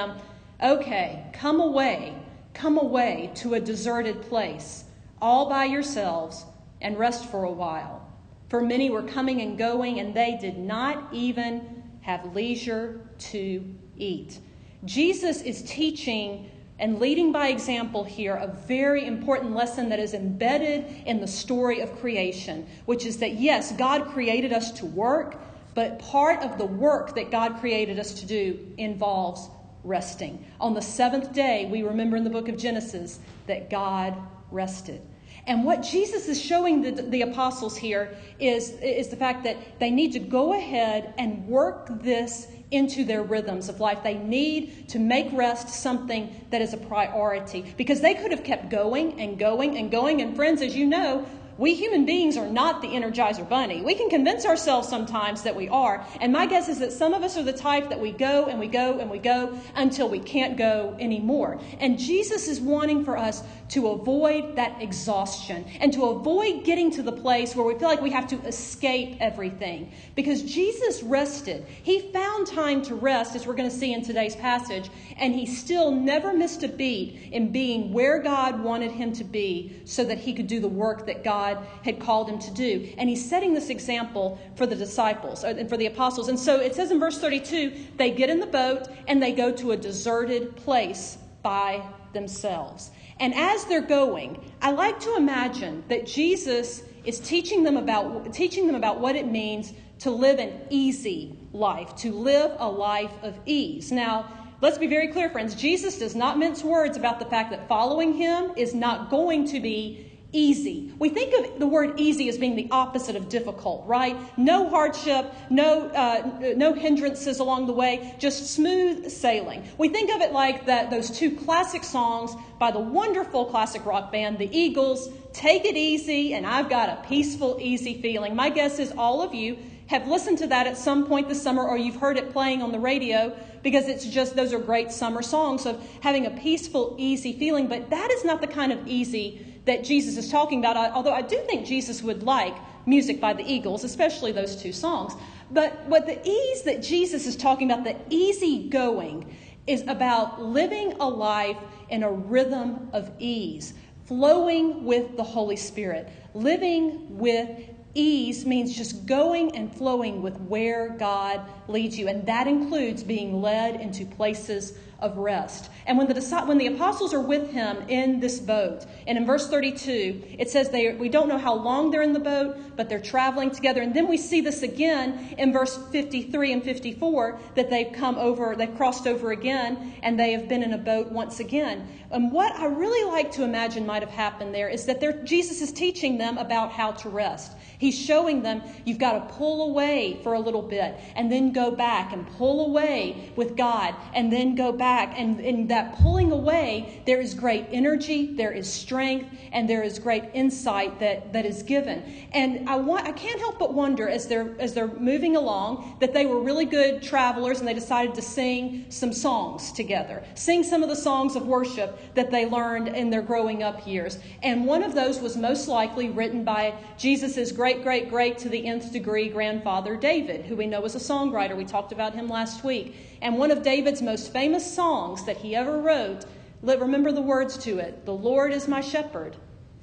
Okay, 0.63 1.25
come 1.33 1.61
away, 1.61 2.15
come 2.53 2.77
away 2.79 3.31
to 3.37 3.55
a 3.55 3.61
deserted 3.61 4.23
place, 4.23 4.85
all 5.21 5.49
by 5.49 5.65
yourselves, 5.65 6.45
and 6.81 6.99
rest 6.99 7.27
for 7.31 7.45
a 7.45 7.53
while. 7.53 8.07
For 8.49 8.61
many 8.61 8.91
were 8.91 9.03
coming 9.03 9.41
and 9.41 9.57
going, 9.57 10.01
and 10.01 10.15
they 10.15 10.37
did 10.41 10.59
not 10.59 11.09
even 11.13 11.83
have 12.03 12.35
leisure 12.35 13.01
to 13.31 13.65
eat. 13.97 14.39
Jesus 14.85 15.43
is 15.43 15.63
teaching 15.63 16.51
and 16.79 16.99
leading 16.99 17.31
by 17.31 17.49
example 17.49 18.03
here 18.03 18.35
a 18.35 18.47
very 18.47 19.07
important 19.07 19.55
lesson 19.55 19.91
that 19.91 20.01
is 20.01 20.15
embedded 20.15 20.85
in 21.07 21.21
the 21.21 21.29
story 21.29 21.81
of 21.81 22.01
creation, 22.01 22.67
which 22.87 23.05
is 23.05 23.19
that 23.19 23.35
yes, 23.35 23.73
God 23.73 24.07
created 24.09 24.53
us 24.53 24.73
to 24.73 24.87
work, 24.87 25.37
but 25.75 25.99
part 25.99 26.43
of 26.43 26.57
the 26.59 26.67
work 26.67 27.15
that 27.15 27.31
God 27.31 27.61
created 27.61 27.99
us 27.99 28.15
to 28.15 28.27
do 28.27 28.59
involves 28.79 29.51
resting. 29.85 30.45
On 30.61 30.75
the 30.75 30.83
seventh 30.83 31.33
day, 31.33 31.69
we 31.71 31.83
remember 31.83 32.17
in 32.17 32.25
the 32.25 32.31
book 32.31 32.49
of 32.49 32.57
Genesis 32.57 33.21
that 33.47 33.71
God 33.71 34.17
rested. 34.51 35.01
And 35.47 35.65
what 35.65 35.83
Jesus 35.83 36.29
is 36.29 36.41
showing 36.41 36.83
the, 36.83 36.91
the 36.91 37.23
apostles 37.23 37.77
here 37.77 38.15
is, 38.39 38.71
is 38.81 39.09
the 39.09 39.17
fact 39.17 39.43
that 39.45 39.57
they 39.79 39.91
need 39.91 40.13
to 40.13 40.19
go 40.19 40.53
ahead 40.53 41.15
and 41.19 41.47
work 41.49 41.89
this 42.03 42.47
into 42.71 43.05
their 43.05 43.23
rhythms 43.23 43.69
of 43.69 43.81
life. 43.81 44.03
They 44.03 44.15
need 44.15 44.89
to 44.91 44.99
make 44.99 45.29
rest 45.33 45.69
something 45.69 46.45
that 46.51 46.63
is 46.63 46.73
a 46.73 46.77
priority 46.77 47.75
because 47.77 48.01
they 48.01 48.15
could 48.15 48.31
have 48.31 48.45
kept 48.45 48.69
going 48.69 49.21
and 49.21 49.39
going 49.39 49.77
and 49.77 49.91
going. 49.91 50.21
And, 50.21 50.37
friends, 50.37 50.63
as 50.63 50.77
you 50.77 50.87
know, 50.87 51.27
we 51.61 51.75
human 51.75 52.07
beings 52.07 52.39
are 52.39 52.49
not 52.49 52.81
the 52.81 52.89
Energizer 52.89 53.47
Bunny. 53.47 53.83
We 53.83 53.95
can 53.95 54.09
convince 54.09 54.47
ourselves 54.47 54.89
sometimes 54.89 55.43
that 55.43 55.55
we 55.55 55.69
are. 55.69 56.07
And 56.19 56.33
my 56.33 56.47
guess 56.47 56.71
is 56.71 56.79
that 56.79 56.91
some 56.91 57.13
of 57.13 57.23
us 57.23 57.37
are 57.37 57.43
the 57.43 57.53
type 57.53 57.91
that 57.91 58.01
we 58.01 58.13
go 58.13 58.47
and 58.47 58.59
we 58.59 58.67
go 58.67 58.99
and 58.99 59.11
we 59.11 59.19
go 59.19 59.61
until 59.75 60.09
we 60.09 60.21
can't 60.21 60.57
go 60.57 60.97
anymore. 60.99 61.61
And 61.79 61.99
Jesus 61.99 62.49
is 62.49 62.63
wanting 62.63 63.05
for 63.05 63.19
us 63.19 63.43
to 63.71 63.89
avoid 63.89 64.57
that 64.57 64.81
exhaustion 64.81 65.67
and 65.81 65.93
to 65.93 66.07
avoid 66.07 66.65
getting 66.65 66.91
to 66.93 67.03
the 67.03 67.13
place 67.13 67.55
where 67.55 67.67
we 67.67 67.79
feel 67.79 67.89
like 67.89 68.01
we 68.01 68.11
have 68.11 68.27
to 68.29 68.41
escape 68.47 69.19
everything. 69.21 69.93
Because 70.15 70.43
Jesus 70.43 71.03
rested. 71.03 71.67
He 71.83 72.01
found 72.11 72.47
time 72.47 72.81
to 72.83 72.95
rest, 72.95 73.37
as 73.37 73.47
we're 73.47 73.55
going 73.55 73.69
to 73.69 73.77
see 73.77 73.93
in 73.93 74.03
today's 74.03 74.35
passage, 74.35 74.91
and 75.19 75.35
he 75.35 75.45
still 75.45 75.91
never 75.93 76.33
missed 76.33 76.63
a 76.63 76.69
beat 76.69 77.29
in 77.33 77.53
being 77.53 77.93
where 77.93 78.19
God 78.19 78.63
wanted 78.63 78.93
him 78.93 79.13
to 79.13 79.25
be 79.25 79.83
so 79.85 80.05
that 80.05 80.19
he 80.19 80.33
could 80.33 80.47
do 80.47 80.59
the 80.59 80.69
work 80.69 81.05
that 81.07 81.23
God 81.23 81.50
God 81.55 81.67
had 81.85 82.01
called 82.01 82.29
him 82.29 82.39
to 82.39 82.51
do. 82.51 82.93
And 82.99 83.09
he's 83.09 83.29
setting 83.29 83.55
this 83.55 83.71
example 83.71 84.39
for 84.57 84.67
the 84.67 84.77
disciples 84.77 85.45
and 85.45 85.69
for 85.69 85.77
the 85.77 85.87
apostles. 85.87 86.29
And 86.29 86.39
so 86.39 86.61
it 86.61 86.75
says 86.75 86.91
in 86.91 87.01
verse 87.01 87.19
32 87.19 87.73
they 87.97 88.11
get 88.11 88.31
in 88.31 88.41
the 88.41 88.47
boat 88.47 88.89
and 89.09 89.23
they 89.23 89.33
go 89.33 89.53
to 89.53 89.73
a 89.73 89.77
deserted 89.77 90.57
place 90.57 91.19
by 91.43 91.83
themselves. 92.13 92.91
And 93.19 93.35
as 93.35 93.65
they're 93.67 93.81
going, 93.81 94.53
I 94.63 94.73
like 94.73 94.99
to 95.01 95.17
imagine 95.17 95.85
that 95.89 96.07
Jesus 96.07 96.83
is 97.05 97.19
teaching 97.21 97.63
them 97.63 97.77
about 97.77 98.33
teaching 98.33 98.67
them 98.67 98.77
about 98.77 99.01
what 99.01 99.17
it 99.17 99.27
means 99.27 99.73
to 100.01 100.11
live 100.11 100.39
an 100.39 100.61
easy 100.71 101.39
life, 101.53 101.95
to 101.97 102.13
live 102.13 102.53
a 102.59 102.69
life 102.69 103.13
of 103.23 103.39
ease. 103.45 103.93
Now, 103.93 104.33
let's 104.63 104.79
be 104.79 104.87
very 104.87 105.09
clear, 105.09 105.29
friends. 105.29 105.55
Jesus 105.55 105.99
does 105.99 106.15
not 106.15 106.39
mince 106.39 106.65
words 106.65 106.97
about 106.97 107.19
the 107.19 107.27
fact 107.27 107.51
that 107.51 107.69
following 107.69 108.15
him 108.15 108.53
is 108.57 108.75
not 108.75 109.11
going 109.11 109.47
to 109.49 109.61
be 109.61 110.10
easy. 110.33 110.93
We 110.99 111.09
think 111.09 111.35
of 111.35 111.59
the 111.59 111.67
word 111.67 111.99
easy 111.99 112.29
as 112.29 112.39
being 112.39 112.57
the 112.57 112.69
opposite 112.71 113.17
of 113.17 113.29
difficult, 113.29 113.87
right? 113.87 114.17
No 114.39 114.69
hardship, 114.69 115.33
no, 115.49 115.89
uh, 115.89 116.55
no 116.57 116.73
hindrances 116.73 117.39
along 117.39 117.67
the 117.67 117.73
way, 117.73 118.15
just 118.19 118.55
smooth 118.55 119.11
sailing. 119.11 119.65
We 119.79 119.89
think 119.89 120.15
of 120.15 120.21
it 120.21 120.33
like 120.33 120.67
that, 120.67 120.91
those 120.91 121.11
two 121.11 121.37
classic 121.37 121.85
songs 121.85 122.35
by 122.59 122.71
the 122.71 122.79
wonderful 122.79 123.47
classic 123.47 123.85
rock 123.85 124.13
band, 124.13 124.39
the 124.39 124.57
Eagles, 124.57 125.11
Take 125.33 125.65
It 125.65 125.77
Easy, 125.77 126.35
and 126.35 126.47
I've 126.47 126.69
got 126.69 126.89
a 126.89 127.09
peaceful, 127.09 127.59
easy 127.61 128.01
feeling. 128.01 128.35
My 128.35 128.51
guess 128.51 128.79
is 128.79 128.93
all 128.97 129.23
of 129.23 129.35
you 129.35 129.59
have 129.87 130.07
listened 130.07 130.39
to 130.39 130.47
that 130.47 130.69
at 130.69 130.77
some 130.77 131.07
point 131.07 131.29
this 131.29 131.43
summer 131.43 131.65
or 131.67 131.77
you've 131.77 131.97
heard 131.97 132.17
it 132.17 132.33
playing 132.33 132.63
on 132.63 132.71
the 132.71 132.79
radio 132.79 133.37
because 133.65 133.89
it's 133.89 134.07
just 134.07 134.37
those 134.37 134.53
are 134.53 134.59
great 134.61 134.93
summer 134.93 135.21
songs 135.21 135.67
of 135.67 135.85
having 136.01 136.27
a 136.27 136.31
peaceful, 136.31 136.95
easy 136.97 137.33
feeling. 137.33 137.67
But 137.67 137.91
that 137.91 138.11
is 138.13 138.25
not 138.25 138.41
the 138.41 138.47
kind 138.47 138.71
of 138.71 138.87
easy 138.87 139.50
that 139.65 139.85
Jesus 139.85 140.17
is 140.17 140.31
talking 140.31 140.59
about, 140.59 140.93
although 140.93 141.13
I 141.13 141.23
do 141.23 141.39
think 141.47 141.67
Jesus 141.67 142.03
would 142.03 142.23
like 142.23 142.55
music 142.87 143.21
by 143.21 143.33
the 143.33 143.45
Eagles, 143.45 143.85
especially 143.85 144.33
those 144.33 144.57
two 144.57 144.73
songs. 144.73 145.15
But 145.51 145.87
what 145.87 146.07
the 146.07 146.27
ease 146.27 146.63
that 146.63 146.83
Jesus 146.83 147.27
is 147.27 147.37
talking 147.37 147.71
about, 147.71 147.85
the 147.85 147.97
easy 148.09 148.69
going, 148.69 149.37
is 149.67 149.83
about 149.87 150.43
living 150.43 150.95
a 151.01 151.09
life 151.09 151.59
in 151.89 152.03
a 152.03 152.11
rhythm 152.11 152.89
of 152.93 153.11
ease, 153.19 153.75
flowing 154.07 154.85
with 154.85 155.17
the 155.17 155.23
Holy 155.23 155.57
Spirit, 155.57 156.09
living 156.35 157.19
with 157.19 157.49
Ease 157.95 158.47
means 158.47 158.77
just 158.77 159.05
going 159.05 159.57
and 159.57 159.75
flowing 159.75 160.23
with 160.23 160.37
where 160.43 160.91
God 160.91 161.41
leads 161.67 161.99
you, 161.99 162.07
and 162.07 162.25
that 162.27 162.47
includes 162.47 163.03
being 163.03 163.43
led 163.43 163.81
into 163.81 164.07
places 164.07 164.75
of 165.01 165.17
rest. 165.17 165.71
And 165.87 165.99
when 165.99 166.07
the, 166.07 166.45
when 166.47 166.59
the 166.59 166.67
apostles 166.67 167.13
are 167.13 167.21
with 167.21 167.51
him 167.51 167.79
in 167.89 168.21
this 168.21 168.39
boat, 168.39 168.87
and 169.07 169.19
in 169.19 169.27
verse 169.27 169.49
32, 169.49 170.23
it 170.39 170.51
says 170.51 170.71
they, 170.71 170.95
we 170.95 171.09
don't 171.09 171.29
know 171.29 171.39
how 171.39 171.55
long 171.55 171.91
they're 171.91 172.03
in 172.03 172.13
the 172.13 172.21
boat, 172.21 172.57
but 172.77 172.89
they're 172.89 173.01
traveling 173.01 173.51
together. 173.51 173.81
And 173.81 173.95
then 173.95 174.09
we 174.09 174.17
see 174.17 174.41
this 174.41 174.63
again 174.63 175.35
in 175.39 175.53
verse 175.53 175.79
53 175.91 176.53
and 176.53 176.63
54 176.63 177.39
that 177.57 177.71
they've 177.71 177.93
come 177.93 178.17
over, 178.17 178.55
they've 178.57 178.77
crossed 178.77 179.07
over 179.07 179.33
again, 179.33 179.95
and 180.03 180.19
they 180.19 180.33
have 180.33 180.49
been 180.49 180.63
in 180.63 180.73
a 180.73 180.79
boat 180.79 181.11
once 181.11 181.41
again. 181.41 181.89
And 182.11 182.33
what 182.33 182.53
I 182.57 182.67
really 182.67 183.11
like 183.11 183.31
to 183.33 183.45
imagine 183.45 183.87
might 183.87 184.03
have 184.03 184.11
happened 184.11 184.55
there 184.55 184.69
is 184.69 184.85
that 184.87 185.25
Jesus 185.25 185.61
is 185.61 185.73
teaching 185.73 186.19
them 186.19 186.39
about 186.39 186.73
how 186.73 186.93
to 186.93 187.09
rest. 187.09 187.53
He's 187.79 187.99
showing 187.99 188.43
them 188.43 188.63
you've 188.85 188.99
got 188.99 189.13
to 189.13 189.35
pull 189.35 189.71
away 189.71 190.21
for 190.23 190.35
a 190.35 190.41
little 190.41 190.61
bit 190.61 190.99
and 191.17 191.33
then 191.33 191.53
go 191.53 191.71
back 191.71 192.13
and 192.13 192.27
pull 192.37 192.67
away 192.67 193.33
with 193.37 193.57
God 193.57 193.95
and 194.13 194.31
then 194.31 194.55
go 194.55 194.71
back 194.73 194.90
back. 194.91 195.15
And 195.17 195.41
in 195.41 195.69
that 195.69 195.87
pulling 196.03 196.33
away, 196.33 197.03
there 197.07 197.21
is 197.21 197.33
great 197.33 197.67
energy, 197.71 198.35
there 198.35 198.51
is 198.51 198.67
strength, 198.85 199.29
and 199.53 199.71
there 199.71 199.85
is 199.85 200.01
great 200.01 200.25
insight 200.35 200.99
that, 200.99 201.33
that 201.33 201.47
is 201.47 201.63
given. 201.63 201.99
And 202.33 202.69
I, 202.69 202.77
want, 202.77 203.07
I 203.07 203.13
can't 203.13 203.39
help 203.39 203.57
but 203.61 203.73
wonder 203.73 204.09
as 204.09 204.27
they're, 204.27 204.51
as 204.59 204.75
they're 204.75 204.95
moving 205.13 205.37
along 205.37 205.97
that 206.01 206.13
they 206.13 206.27
were 206.27 206.41
really 206.41 206.65
good 206.65 207.03
travelers 207.03 207.61
and 207.61 207.69
they 207.69 207.75
decided 207.75 208.17
to 208.17 208.23
sing 208.23 208.87
some 208.89 209.13
songs 209.13 209.71
together, 209.71 210.25
sing 210.35 210.65
some 210.65 210.83
of 210.83 210.89
the 210.89 211.01
songs 211.09 211.37
of 211.37 211.47
worship 211.47 211.91
that 212.15 212.33
they 212.33 212.47
learned 212.47 212.89
in 212.89 213.11
their 213.11 213.23
growing 213.23 213.63
up 213.63 213.87
years. 213.87 214.19
And 214.43 214.67
one 214.67 214.83
of 214.83 214.93
those 214.95 215.21
was 215.21 215.37
most 215.37 215.69
likely 215.69 216.11
written 216.11 216.43
by 216.43 216.75
Jesus' 216.99 217.53
great, 217.53 217.85
great, 217.85 218.11
great 218.11 218.39
to 218.39 218.49
the 218.49 218.67
nth 218.67 218.93
degree 218.93 219.29
grandfather, 219.29 219.95
David, 219.97 220.47
who 220.47 220.57
we 220.57 220.67
know 220.67 220.81
was 220.81 220.97
a 220.97 221.05
songwriter. 221.13 221.57
We 221.57 221.65
talked 221.65 221.93
about 221.93 222.13
him 222.15 222.27
last 222.29 222.65
week. 222.65 222.97
And 223.23 223.37
one 223.37 223.51
of 223.51 223.63
David's 223.63 224.01
most 224.03 224.33
famous 224.33 224.75
songs 224.75 225.25
that 225.25 225.39
he 225.39 225.55
ever 225.55 225.79
wrote, 225.79 226.25
let 226.63 226.81
remember 226.81 227.13
the 227.13 227.23
words 227.23 227.57
to 227.59 227.79
it 227.79 228.05
The 228.05 228.15
Lord 228.15 228.53
is 228.53 228.69
my 228.69 228.81
shepherd, 228.81 229.37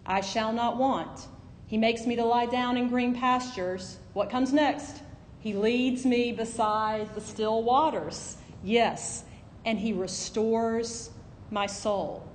I 0.06 0.22
shall 0.22 0.54
not 0.54 0.78
want. 0.78 1.28
He 1.68 1.78
makes 1.78 2.06
me 2.06 2.16
to 2.16 2.24
lie 2.24 2.46
down 2.46 2.78
in 2.78 2.88
green 2.88 3.14
pastures. 3.14 3.98
What 4.14 4.30
comes 4.30 4.54
next? 4.54 5.02
He 5.40 5.54
leads 5.54 6.06
me 6.06 6.32
beside 6.32 7.14
the 7.14 7.22
still 7.22 7.62
waters. 7.62 8.38
Yes, 8.64 9.26
and 9.66 9.78
he 9.78 9.94
restores 9.94 11.12
my 11.52 11.66
soul. 11.66 12.26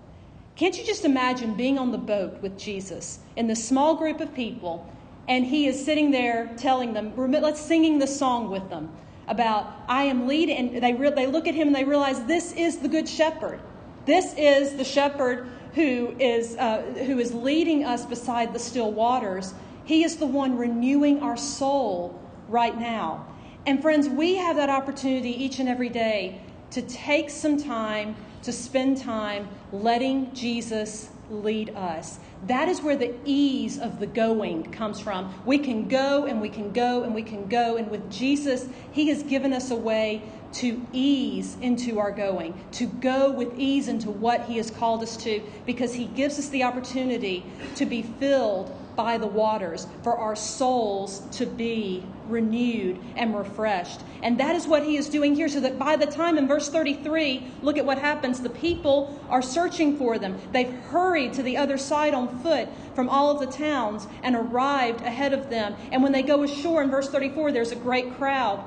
Can't 0.55 0.79
you 0.79 0.85
just 0.85 1.05
imagine 1.05 1.55
being 1.55 1.79
on 1.79 1.93
the 1.93 1.99
boat 1.99 2.41
with 2.43 2.59
Jesus 2.59 3.21
in 3.37 3.47
this 3.47 3.67
small 3.67 3.95
group 3.95 4.21
of 4.21 4.35
people, 4.35 4.87
and 5.29 5.47
he 5.47 5.67
is 5.67 5.83
sitting 5.83 6.11
there 6.11 6.51
telling 6.59 6.93
them, 6.93 7.15
let's 7.17 7.61
singing 7.61 7.99
the 7.99 8.07
song 8.07 8.51
with 8.51 8.69
them 8.69 8.93
about 9.33 9.73
I 9.89 10.05
am 10.05 10.29
leading, 10.29 10.57
and 10.57 10.83
they, 10.83 10.93
re- 10.93 11.11
they 11.11 11.27
look 11.27 11.49
at 11.49 11.55
him 11.55 11.67
and 11.67 11.75
they 11.75 11.85
realize 11.85 12.23
this 12.25 12.53
is 12.53 12.79
the 12.79 12.89
good 12.89 13.09
shepherd. 13.09 13.61
This 14.07 14.35
is 14.37 14.77
the 14.77 14.85
shepherd 14.85 15.49
who 15.75 16.15
is, 16.19 16.57
uh, 16.57 16.83
who 17.07 17.19
is 17.19 17.35
leading 17.35 17.85
us 17.85 18.05
beside 18.05 18.53
the 18.53 18.59
still 18.59 18.93
waters. 18.93 19.55
He 19.85 20.05
is 20.05 20.17
the 20.17 20.27
one 20.27 20.57
renewing 20.57 21.23
our 21.23 21.37
soul 21.37 22.21
right 22.49 22.79
now. 22.79 23.27
And 23.67 23.81
friends, 23.81 24.09
we 24.09 24.37
have 24.37 24.57
that 24.57 24.71
opportunity 24.71 25.31
each 25.31 25.59
and 25.59 25.69
every 25.69 25.89
day 25.89 26.41
to 26.73 26.83
take 26.83 27.31
some 27.31 27.63
time 27.63 28.17
to 28.43 28.53
spend 28.53 28.99
time 28.99 29.49
letting 29.73 30.35
Jesus 30.35 31.09
lead 31.33 31.71
us. 31.71 32.19
That 32.47 32.69
is 32.69 32.83
where 32.83 32.97
the 32.97 33.15
ease 33.25 33.79
of 33.79 33.99
the 33.99 34.07
going 34.07 34.71
comes 34.71 35.01
from. 35.01 35.35
We 35.45 35.59
can 35.59 35.89
go 35.89 36.27
and 36.27 36.41
we 36.41 36.49
can 36.49 36.73
go 36.73 37.03
and 37.03 37.15
we 37.15 37.23
can 37.23 37.49
go. 37.49 37.77
And 37.77 37.91
with 37.91 38.11
Jesus, 38.11 38.69
He 38.93 39.09
has 39.09 39.23
given 39.23 39.53
us 39.53 39.71
a 39.71 39.77
way 39.77 40.23
to 40.55 40.87
ease 40.93 41.57
into 41.61 41.99
our 41.99 42.11
going, 42.11 42.55
to 42.73 42.87
go 42.87 43.31
with 43.31 43.59
ease 43.59 43.89
into 43.89 44.11
what 44.11 44.47
He 44.47 44.57
has 44.59 44.71
called 44.71 45.03
us 45.03 45.17
to, 45.19 45.43
because 45.67 45.95
He 45.95 46.07
gives 46.07 46.39
us 46.39 46.49
the 46.49 46.63
opportunity 46.63 47.45
to 47.77 47.87
be 47.87 48.03
filled 48.03 48.77
by 48.97 49.17
the 49.17 49.27
waters, 49.27 49.87
for 50.03 50.17
our 50.17 50.37
souls 50.37 51.23
to 51.33 51.47
be 51.47 52.05
renewed 52.29 52.99
and 53.17 53.37
refreshed. 53.37 54.01
And 54.23 54.39
that 54.39 54.55
is 54.55 54.67
what 54.67 54.85
he 54.85 54.97
is 54.97 55.09
doing 55.09 55.35
here, 55.35 55.49
so 55.49 55.61
that 55.61 55.79
by 55.79 55.97
the 55.97 56.07
time 56.07 56.39
in 56.39 56.47
verse 56.47 56.69
33, 56.69 57.47
look 57.63 57.79
at 57.79 57.85
what 57.85 57.99
happens. 57.99 58.41
The 58.41 58.51
people 58.51 59.19
are 59.29 59.43
searching 59.43 59.97
for 59.97 60.19
them. 60.19 60.39
They've 60.53 60.73
hurried 60.73 61.33
to 61.35 61.43
the 61.43 61.57
other 61.57 61.79
side 61.79 62.15
on 62.15 62.39
foot 62.41 62.69
from 62.95 63.09
all 63.09 63.31
of 63.31 63.41
the 63.41 63.47
towns 63.47 64.07
and 64.23 64.37
arrived 64.37 65.01
ahead 65.01 65.33
of 65.33 65.51
them. 65.51 65.75
And 65.91 66.03
when 66.03 66.13
they 66.13 66.23
go 66.23 66.43
ashore 66.43 66.83
in 66.83 66.91
verse 66.91 67.09
34, 67.09 67.53
there's 67.53 67.73
a 67.73 67.77
great 67.77 68.15
crowd. 68.17 68.63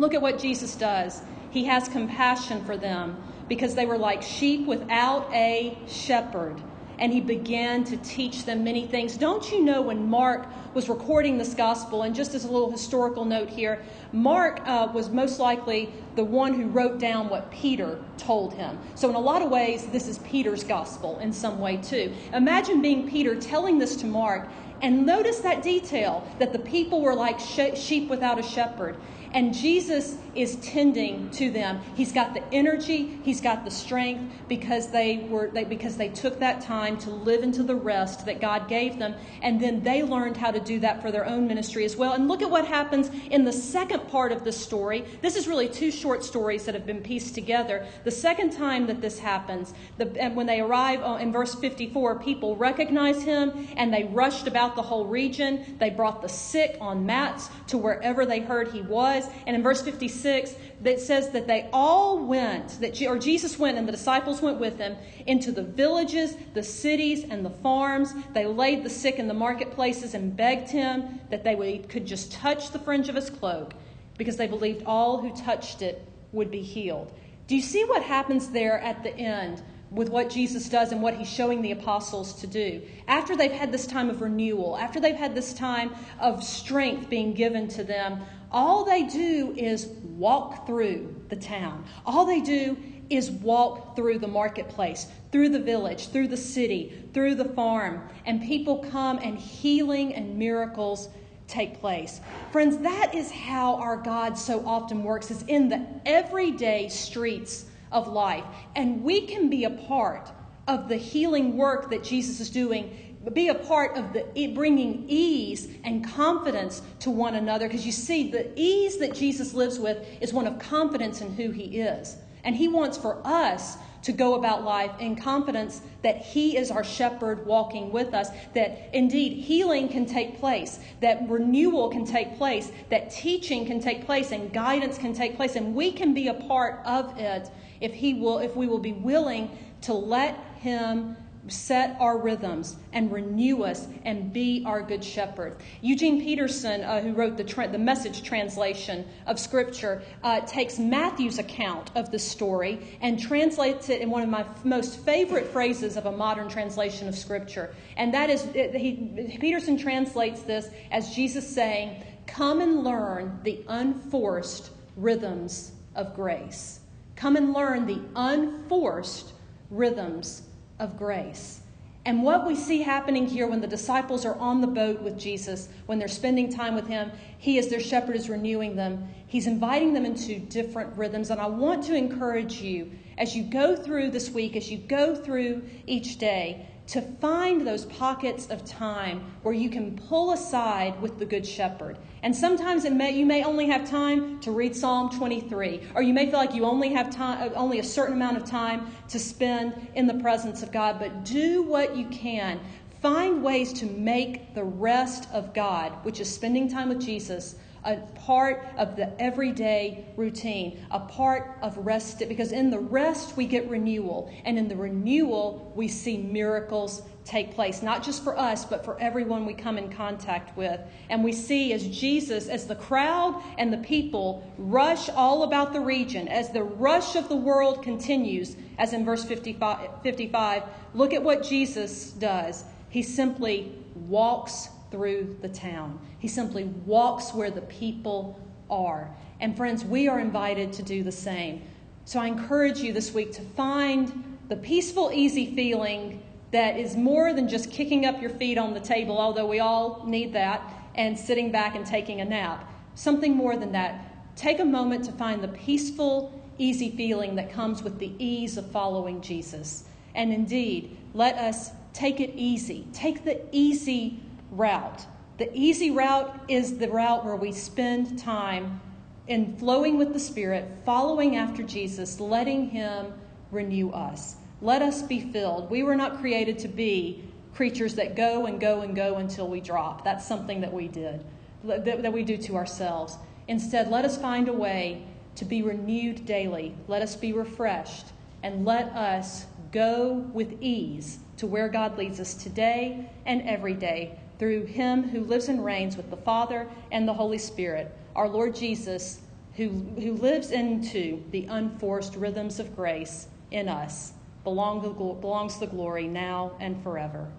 Look 0.00 0.14
at 0.14 0.22
what 0.22 0.38
Jesus 0.38 0.76
does. 0.76 1.20
He 1.50 1.66
has 1.66 1.86
compassion 1.86 2.64
for 2.64 2.74
them 2.74 3.22
because 3.48 3.74
they 3.74 3.84
were 3.84 3.98
like 3.98 4.22
sheep 4.22 4.66
without 4.66 5.30
a 5.34 5.76
shepherd 5.86 6.58
and 6.98 7.12
he 7.12 7.20
began 7.20 7.84
to 7.84 7.98
teach 7.98 8.46
them 8.46 8.64
many 8.64 8.86
things. 8.86 9.18
Don't 9.18 9.50
you 9.50 9.62
know 9.62 9.82
when 9.82 10.08
Mark 10.08 10.46
was 10.74 10.88
recording 10.88 11.38
this 11.38 11.54
gospel, 11.54 12.02
and 12.02 12.14
just 12.14 12.34
as 12.34 12.44
a 12.44 12.50
little 12.50 12.70
historical 12.70 13.24
note 13.24 13.48
here, 13.48 13.82
Mark 14.12 14.60
uh, 14.66 14.88
was 14.92 15.08
most 15.08 15.38
likely 15.40 15.92
the 16.16 16.24
one 16.24 16.52
who 16.52 16.66
wrote 16.68 16.98
down 16.98 17.30
what 17.30 17.50
Peter 17.50 17.98
told 18.18 18.52
him. 18.52 18.78
So, 18.94 19.08
in 19.08 19.14
a 19.14 19.20
lot 19.20 19.40
of 19.40 19.50
ways, 19.50 19.86
this 19.86 20.08
is 20.08 20.18
Peter's 20.18 20.62
gospel 20.62 21.18
in 21.20 21.32
some 21.32 21.58
way, 21.58 21.78
too. 21.78 22.12
Imagine 22.34 22.82
being 22.82 23.08
Peter 23.08 23.34
telling 23.34 23.78
this 23.78 23.96
to 23.96 24.06
Mark, 24.06 24.46
and 24.82 25.06
notice 25.06 25.38
that 25.40 25.62
detail 25.62 26.26
that 26.38 26.52
the 26.52 26.58
people 26.58 27.00
were 27.00 27.14
like 27.14 27.40
sheep 27.40 28.08
without 28.08 28.38
a 28.38 28.42
shepherd. 28.42 28.96
And 29.32 29.54
Jesus 29.54 30.16
is 30.34 30.56
tending 30.56 31.30
to 31.30 31.50
them. 31.50 31.80
He's 31.94 32.12
got 32.12 32.34
the 32.34 32.42
energy, 32.52 33.18
he's 33.22 33.40
got 33.40 33.64
the 33.64 33.70
strength 33.70 34.32
because 34.48 34.90
they 34.90 35.26
were 35.28 35.50
they, 35.50 35.64
because 35.64 35.96
they 35.96 36.08
took 36.08 36.38
that 36.40 36.60
time 36.60 36.96
to 36.98 37.10
live 37.10 37.42
into 37.42 37.62
the 37.62 37.74
rest 37.74 38.26
that 38.26 38.40
God 38.40 38.68
gave 38.68 38.98
them 38.98 39.14
and 39.42 39.60
then 39.60 39.82
they 39.82 40.02
learned 40.02 40.36
how 40.36 40.50
to 40.50 40.60
do 40.60 40.78
that 40.80 41.02
for 41.02 41.10
their 41.10 41.26
own 41.26 41.46
ministry 41.46 41.84
as 41.84 41.96
well. 41.96 42.12
And 42.12 42.28
look 42.28 42.42
at 42.42 42.50
what 42.50 42.66
happens 42.66 43.10
in 43.30 43.44
the 43.44 43.52
second 43.52 44.08
part 44.08 44.32
of 44.32 44.44
the 44.44 44.52
story. 44.52 45.04
This 45.22 45.36
is 45.36 45.48
really 45.48 45.68
two 45.68 45.90
short 45.90 46.24
stories 46.24 46.64
that 46.64 46.74
have 46.74 46.86
been 46.86 47.00
pieced 47.00 47.34
together. 47.34 47.86
The 48.04 48.10
second 48.10 48.50
time 48.50 48.86
that 48.86 49.00
this 49.00 49.18
happens, 49.18 49.74
the, 49.98 50.06
when 50.34 50.46
they 50.46 50.60
arrive 50.60 51.02
uh, 51.02 51.18
in 51.20 51.32
verse 51.32 51.54
54, 51.54 52.20
people 52.20 52.56
recognize 52.56 53.22
him 53.22 53.68
and 53.76 53.92
they 53.92 54.04
rushed 54.04 54.46
about 54.46 54.76
the 54.76 54.82
whole 54.82 55.06
region. 55.06 55.76
They 55.78 55.90
brought 55.90 56.22
the 56.22 56.28
sick 56.28 56.76
on 56.80 57.04
mats 57.04 57.48
to 57.68 57.78
wherever 57.78 58.24
they 58.24 58.40
heard 58.40 58.68
he 58.68 58.82
was 58.82 59.19
was. 59.20 59.32
And 59.46 59.56
in 59.56 59.62
verse 59.62 59.82
56, 59.82 60.54
it 60.84 61.00
says 61.00 61.30
that 61.30 61.46
they 61.46 61.68
all 61.72 62.18
went, 62.18 62.80
that 62.80 63.00
or 63.02 63.18
Jesus 63.18 63.58
went 63.58 63.78
and 63.78 63.86
the 63.86 63.92
disciples 63.92 64.42
went 64.42 64.58
with 64.58 64.78
him 64.78 64.96
into 65.26 65.52
the 65.52 65.62
villages, 65.62 66.36
the 66.54 66.62
cities, 66.62 67.24
and 67.24 67.44
the 67.44 67.50
farms. 67.50 68.14
They 68.32 68.46
laid 68.46 68.84
the 68.84 68.90
sick 68.90 69.18
in 69.18 69.28
the 69.28 69.34
marketplaces 69.34 70.14
and 70.14 70.36
begged 70.36 70.70
him 70.70 71.20
that 71.30 71.44
they 71.44 71.54
would, 71.54 71.88
could 71.88 72.06
just 72.06 72.32
touch 72.32 72.70
the 72.70 72.78
fringe 72.78 73.08
of 73.08 73.14
his 73.14 73.30
cloak 73.30 73.74
because 74.18 74.36
they 74.36 74.46
believed 74.46 74.84
all 74.84 75.18
who 75.18 75.34
touched 75.34 75.82
it 75.82 76.06
would 76.32 76.50
be 76.50 76.62
healed. 76.62 77.12
Do 77.46 77.56
you 77.56 77.62
see 77.62 77.84
what 77.84 78.02
happens 78.02 78.50
there 78.50 78.78
at 78.80 79.02
the 79.02 79.16
end? 79.16 79.62
With 79.90 80.08
what 80.08 80.30
Jesus 80.30 80.68
does 80.68 80.92
and 80.92 81.02
what 81.02 81.14
he's 81.14 81.28
showing 81.28 81.62
the 81.62 81.72
apostles 81.72 82.34
to 82.40 82.46
do. 82.46 82.80
After 83.08 83.36
they've 83.36 83.50
had 83.50 83.72
this 83.72 83.86
time 83.86 84.08
of 84.08 84.20
renewal, 84.20 84.76
after 84.76 85.00
they've 85.00 85.16
had 85.16 85.34
this 85.34 85.52
time 85.52 85.92
of 86.20 86.44
strength 86.44 87.10
being 87.10 87.34
given 87.34 87.66
to 87.68 87.82
them, 87.82 88.20
all 88.52 88.84
they 88.84 89.02
do 89.04 89.54
is 89.56 89.86
walk 89.86 90.66
through 90.66 91.14
the 91.28 91.36
town. 91.36 91.84
All 92.06 92.24
they 92.24 92.40
do 92.40 92.76
is 93.08 93.30
walk 93.30 93.96
through 93.96 94.20
the 94.20 94.28
marketplace, 94.28 95.08
through 95.32 95.48
the 95.48 95.58
village, 95.58 96.08
through 96.08 96.28
the 96.28 96.36
city, 96.36 97.04
through 97.12 97.34
the 97.34 97.44
farm, 97.44 98.08
and 98.26 98.40
people 98.40 98.78
come 98.78 99.18
and 99.22 99.36
healing 99.36 100.14
and 100.14 100.38
miracles 100.38 101.08
take 101.48 101.80
place. 101.80 102.20
Friends, 102.52 102.78
that 102.78 103.12
is 103.14 103.32
how 103.32 103.74
our 103.76 103.96
God 103.96 104.38
so 104.38 104.64
often 104.64 105.02
works 105.02 105.32
is 105.32 105.42
in 105.48 105.68
the 105.68 105.84
everyday 106.06 106.88
streets 106.88 107.66
of 107.92 108.08
life. 108.08 108.44
And 108.76 109.02
we 109.02 109.22
can 109.22 109.50
be 109.50 109.64
a 109.64 109.70
part 109.70 110.30
of 110.68 110.88
the 110.88 110.96
healing 110.96 111.56
work 111.56 111.90
that 111.90 112.04
Jesus 112.04 112.40
is 112.40 112.50
doing 112.50 112.96
be 113.34 113.48
a 113.48 113.54
part 113.54 113.98
of 113.98 114.14
the 114.14 114.46
bringing 114.54 115.04
ease 115.06 115.68
and 115.84 116.02
confidence 116.08 116.80
to 117.00 117.10
one 117.10 117.34
another 117.34 117.68
because 117.68 117.84
you 117.84 117.92
see 117.92 118.30
the 118.30 118.50
ease 118.58 118.96
that 118.96 119.14
jesus 119.14 119.52
lives 119.52 119.78
with 119.78 120.06
is 120.22 120.32
one 120.32 120.46
of 120.46 120.58
confidence 120.58 121.20
in 121.20 121.30
who 121.34 121.50
he 121.50 121.80
is 121.80 122.16
And 122.44 122.56
He 122.56 122.68
wants 122.68 122.96
for 122.96 123.20
us 123.24 123.76
to 124.02 124.12
go 124.12 124.34
about 124.34 124.64
life 124.64 124.92
in 124.98 125.14
confidence 125.14 125.82
that 126.02 126.16
He 126.18 126.56
is 126.56 126.70
our 126.70 126.84
shepherd 126.84 127.46
walking 127.46 127.92
with 127.92 128.14
us, 128.14 128.30
that 128.54 128.88
indeed 128.94 129.44
healing 129.44 129.88
can 129.88 130.06
take 130.06 130.40
place, 130.40 130.78
that 131.00 131.28
renewal 131.28 131.90
can 131.90 132.04
take 132.04 132.38
place, 132.38 132.72
that 132.88 133.10
teaching 133.10 133.66
can 133.66 133.78
take 133.80 134.06
place, 134.06 134.32
and 134.32 134.52
guidance 134.52 134.96
can 134.96 135.12
take 135.12 135.36
place, 135.36 135.56
and 135.56 135.74
we 135.74 135.92
can 135.92 136.14
be 136.14 136.28
a 136.28 136.34
part 136.34 136.80
of 136.86 137.18
it 137.18 137.50
if 137.80 137.92
He 137.94 138.14
will, 138.14 138.38
if 138.38 138.56
we 138.56 138.66
will 138.66 138.78
be 138.78 138.92
willing 138.92 139.56
to 139.82 139.94
let 139.94 140.36
Him 140.56 141.16
set 141.48 141.96
our 142.00 142.18
rhythms 142.18 142.76
and 142.92 143.10
renew 143.10 143.62
us 143.62 143.86
and 144.04 144.32
be 144.32 144.62
our 144.66 144.82
good 144.82 145.02
shepherd. 145.02 145.56
Eugene 145.80 146.20
Peterson, 146.20 146.82
uh, 146.82 147.00
who 147.00 147.12
wrote 147.12 147.36
the, 147.36 147.44
tra- 147.44 147.68
the 147.68 147.78
message 147.78 148.22
translation 148.22 149.06
of 149.26 149.38
Scripture, 149.38 150.02
uh, 150.22 150.40
takes 150.40 150.78
Matthew's 150.78 151.38
account 151.38 151.90
of 151.94 152.10
the 152.10 152.18
story 152.18 152.98
and 153.00 153.18
translates 153.18 153.88
it 153.88 154.00
in 154.00 154.10
one 154.10 154.22
of 154.22 154.28
my 154.28 154.40
f- 154.40 154.64
most 154.64 155.00
favorite 155.04 155.46
phrases 155.46 155.96
of 155.96 156.06
a 156.06 156.12
modern 156.12 156.48
translation 156.48 157.08
of 157.08 157.14
Scripture. 157.14 157.74
And 157.96 158.12
that 158.12 158.30
is, 158.30 158.44
he, 158.52 159.36
Peterson 159.40 159.78
translates 159.78 160.42
this 160.42 160.68
as 160.90 161.14
Jesus 161.14 161.48
saying, 161.48 162.04
Come 162.26 162.60
and 162.60 162.84
learn 162.84 163.40
the 163.42 163.64
unforced 163.66 164.70
rhythms 164.96 165.72
of 165.96 166.14
grace. 166.14 166.79
Come 167.20 167.36
and 167.36 167.52
learn 167.52 167.84
the 167.84 168.00
unforced 168.16 169.34
rhythms 169.68 170.40
of 170.78 170.96
grace. 170.96 171.60
And 172.06 172.22
what 172.22 172.46
we 172.46 172.56
see 172.56 172.80
happening 172.80 173.26
here 173.26 173.46
when 173.46 173.60
the 173.60 173.66
disciples 173.66 174.24
are 174.24 174.36
on 174.36 174.62
the 174.62 174.66
boat 174.66 175.02
with 175.02 175.18
Jesus, 175.18 175.68
when 175.84 175.98
they're 175.98 176.08
spending 176.08 176.50
time 176.50 176.74
with 176.74 176.86
Him, 176.86 177.12
He, 177.36 177.58
as 177.58 177.68
their 177.68 177.78
shepherd, 177.78 178.16
is 178.16 178.30
renewing 178.30 178.74
them. 178.74 179.06
He's 179.26 179.46
inviting 179.46 179.92
them 179.92 180.06
into 180.06 180.38
different 180.38 180.96
rhythms. 180.96 181.28
And 181.28 181.38
I 181.38 181.46
want 181.46 181.84
to 181.84 181.94
encourage 181.94 182.62
you 182.62 182.90
as 183.18 183.36
you 183.36 183.42
go 183.42 183.76
through 183.76 184.12
this 184.12 184.30
week, 184.30 184.56
as 184.56 184.70
you 184.70 184.78
go 184.78 185.14
through 185.14 185.62
each 185.86 186.16
day, 186.16 186.66
to 186.90 187.00
find 187.00 187.64
those 187.64 187.84
pockets 187.84 188.48
of 188.48 188.64
time 188.64 189.22
where 189.42 189.54
you 189.54 189.70
can 189.70 189.96
pull 189.96 190.32
aside 190.32 191.00
with 191.00 191.20
the 191.20 191.24
Good 191.24 191.46
Shepherd. 191.46 191.96
And 192.24 192.34
sometimes 192.34 192.84
may, 192.90 193.12
you 193.12 193.24
may 193.24 193.44
only 193.44 193.66
have 193.68 193.88
time 193.88 194.40
to 194.40 194.50
read 194.50 194.74
Psalm 194.74 195.08
23, 195.08 195.90
or 195.94 196.02
you 196.02 196.12
may 196.12 196.26
feel 196.26 196.38
like 196.40 196.52
you 196.52 196.64
only 196.64 196.88
have 196.92 197.08
time, 197.08 197.48
uh, 197.48 197.54
only 197.54 197.78
a 197.78 197.84
certain 197.84 198.16
amount 198.16 198.38
of 198.38 198.44
time 198.44 198.88
to 199.08 199.20
spend 199.20 199.88
in 199.94 200.08
the 200.08 200.14
presence 200.14 200.64
of 200.64 200.72
God. 200.72 200.98
But 200.98 201.24
do 201.24 201.62
what 201.62 201.96
you 201.96 202.06
can. 202.08 202.58
Find 203.00 203.40
ways 203.40 203.72
to 203.74 203.86
make 203.86 204.52
the 204.54 204.64
rest 204.64 205.28
of 205.32 205.54
God, 205.54 205.92
which 206.02 206.18
is 206.18 206.28
spending 206.28 206.68
time 206.68 206.88
with 206.88 207.00
Jesus, 207.00 207.54
a 207.84 207.96
part 208.26 208.66
of 208.76 208.96
the 208.96 209.20
everyday 209.20 210.04
routine, 210.16 210.84
a 210.90 211.00
part 211.00 211.58
of 211.62 211.76
rest, 211.78 212.18
because 212.28 212.52
in 212.52 212.70
the 212.70 212.78
rest 212.78 213.36
we 213.36 213.46
get 213.46 213.68
renewal, 213.68 214.32
and 214.44 214.58
in 214.58 214.68
the 214.68 214.76
renewal 214.76 215.72
we 215.74 215.88
see 215.88 216.18
miracles 216.18 217.02
take 217.24 217.54
place, 217.54 217.82
not 217.82 218.02
just 218.02 218.24
for 218.24 218.36
us, 218.36 218.64
but 218.64 218.84
for 218.84 218.98
everyone 219.00 219.46
we 219.46 219.54
come 219.54 219.78
in 219.78 219.90
contact 219.90 220.56
with. 220.56 220.80
And 221.08 221.22
we 221.22 221.32
see 221.32 221.72
as 221.72 221.86
Jesus, 221.86 222.48
as 222.48 222.66
the 222.66 222.74
crowd 222.74 223.40
and 223.56 223.72
the 223.72 223.78
people 223.78 224.50
rush 224.58 225.08
all 225.10 225.44
about 225.44 225.72
the 225.72 225.80
region, 225.80 226.28
as 226.28 226.50
the 226.50 226.62
rush 226.62 227.16
of 227.16 227.28
the 227.28 227.36
world 227.36 227.82
continues, 227.82 228.56
as 228.78 228.92
in 228.92 229.04
verse 229.04 229.24
55, 229.24 230.02
55 230.02 230.62
look 230.94 231.12
at 231.14 231.22
what 231.22 231.42
Jesus 231.42 232.10
does. 232.10 232.64
He 232.88 233.02
simply 233.02 233.72
walks 233.94 234.68
through 234.90 235.36
the 235.40 235.48
town. 235.48 235.98
He 236.18 236.28
simply 236.28 236.64
walks 236.64 237.32
where 237.32 237.50
the 237.50 237.62
people 237.62 238.40
are. 238.68 239.10
And 239.40 239.56
friends, 239.56 239.84
we 239.84 240.08
are 240.08 240.20
invited 240.20 240.72
to 240.74 240.82
do 240.82 241.02
the 241.02 241.12
same. 241.12 241.62
So 242.04 242.20
I 242.20 242.26
encourage 242.26 242.80
you 242.80 242.92
this 242.92 243.12
week 243.12 243.32
to 243.32 243.42
find 243.42 244.38
the 244.48 244.56
peaceful, 244.56 245.10
easy 245.12 245.54
feeling 245.54 246.22
that 246.50 246.76
is 246.76 246.96
more 246.96 247.32
than 247.32 247.48
just 247.48 247.70
kicking 247.70 248.04
up 248.06 248.20
your 248.20 248.30
feet 248.30 248.58
on 248.58 248.74
the 248.74 248.80
table, 248.80 249.18
although 249.18 249.46
we 249.46 249.60
all 249.60 250.04
need 250.06 250.32
that, 250.32 250.62
and 250.96 251.18
sitting 251.18 251.52
back 251.52 251.76
and 251.76 251.86
taking 251.86 252.20
a 252.20 252.24
nap. 252.24 252.68
Something 252.96 253.36
more 253.36 253.56
than 253.56 253.72
that. 253.72 254.36
Take 254.36 254.58
a 254.58 254.64
moment 254.64 255.04
to 255.04 255.12
find 255.12 255.42
the 255.42 255.48
peaceful, 255.48 256.42
easy 256.58 256.90
feeling 256.90 257.36
that 257.36 257.52
comes 257.52 257.82
with 257.82 257.98
the 257.98 258.12
ease 258.18 258.56
of 258.56 258.70
following 258.70 259.20
Jesus. 259.20 259.84
And 260.14 260.32
indeed, 260.32 260.96
let 261.14 261.36
us 261.36 261.70
take 261.92 262.20
it 262.20 262.32
easy. 262.34 262.86
Take 262.92 263.24
the 263.24 263.40
easy 263.52 264.20
route. 264.50 265.06
The 265.38 265.50
easy 265.56 265.90
route 265.90 266.38
is 266.48 266.78
the 266.78 266.88
route 266.88 267.24
where 267.24 267.36
we 267.36 267.52
spend 267.52 268.18
time 268.18 268.80
in 269.26 269.56
flowing 269.56 269.96
with 269.96 270.12
the 270.12 270.20
Spirit, 270.20 270.68
following 270.84 271.36
after 271.36 271.62
Jesus, 271.62 272.20
letting 272.20 272.68
Him 272.70 273.12
renew 273.50 273.90
us. 273.90 274.36
Let 274.60 274.82
us 274.82 275.02
be 275.02 275.20
filled. 275.20 275.70
We 275.70 275.82
were 275.82 275.96
not 275.96 276.20
created 276.20 276.58
to 276.60 276.68
be 276.68 277.24
creatures 277.54 277.94
that 277.94 278.16
go 278.16 278.46
and 278.46 278.60
go 278.60 278.82
and 278.82 278.94
go 278.94 279.16
until 279.16 279.48
we 279.48 279.60
drop. 279.60 280.04
That's 280.04 280.26
something 280.26 280.60
that 280.60 280.72
we 280.72 280.88
did, 280.88 281.24
that 281.64 282.12
we 282.12 282.22
do 282.22 282.36
to 282.36 282.56
ourselves. 282.56 283.16
Instead, 283.48 283.90
let 283.90 284.04
us 284.04 284.18
find 284.18 284.48
a 284.48 284.52
way 284.52 285.06
to 285.36 285.44
be 285.44 285.62
renewed 285.62 286.26
daily. 286.26 286.74
Let 286.86 287.02
us 287.02 287.16
be 287.16 287.32
refreshed, 287.32 288.06
and 288.42 288.64
let 288.64 288.88
us 288.88 289.46
go 289.72 290.24
with 290.32 290.60
ease 290.60 291.20
to 291.38 291.46
where 291.46 291.68
God 291.68 291.96
leads 291.96 292.20
us 292.20 292.34
today 292.34 293.08
and 293.24 293.42
every 293.42 293.74
day 293.74 294.18
through 294.40 294.64
him 294.64 295.02
who 295.02 295.20
lives 295.20 295.48
and 295.48 295.62
reigns 295.62 295.98
with 295.98 296.08
the 296.08 296.16
Father 296.16 296.66
and 296.90 297.06
the 297.06 297.12
Holy 297.12 297.36
Spirit, 297.36 297.94
our 298.16 298.26
Lord 298.26 298.54
Jesus, 298.54 299.20
who, 299.54 299.68
who 299.68 300.14
lives 300.14 300.50
into 300.50 301.22
the 301.30 301.44
unforced 301.44 302.16
rhythms 302.16 302.58
of 302.58 302.74
grace 302.74 303.28
in 303.50 303.68
us, 303.68 304.14
belong, 304.42 304.80
belongs 305.20 305.58
the 305.58 305.66
glory 305.66 306.08
now 306.08 306.52
and 306.58 306.82
forever. 306.82 307.30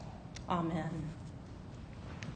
Amen. 0.48 1.10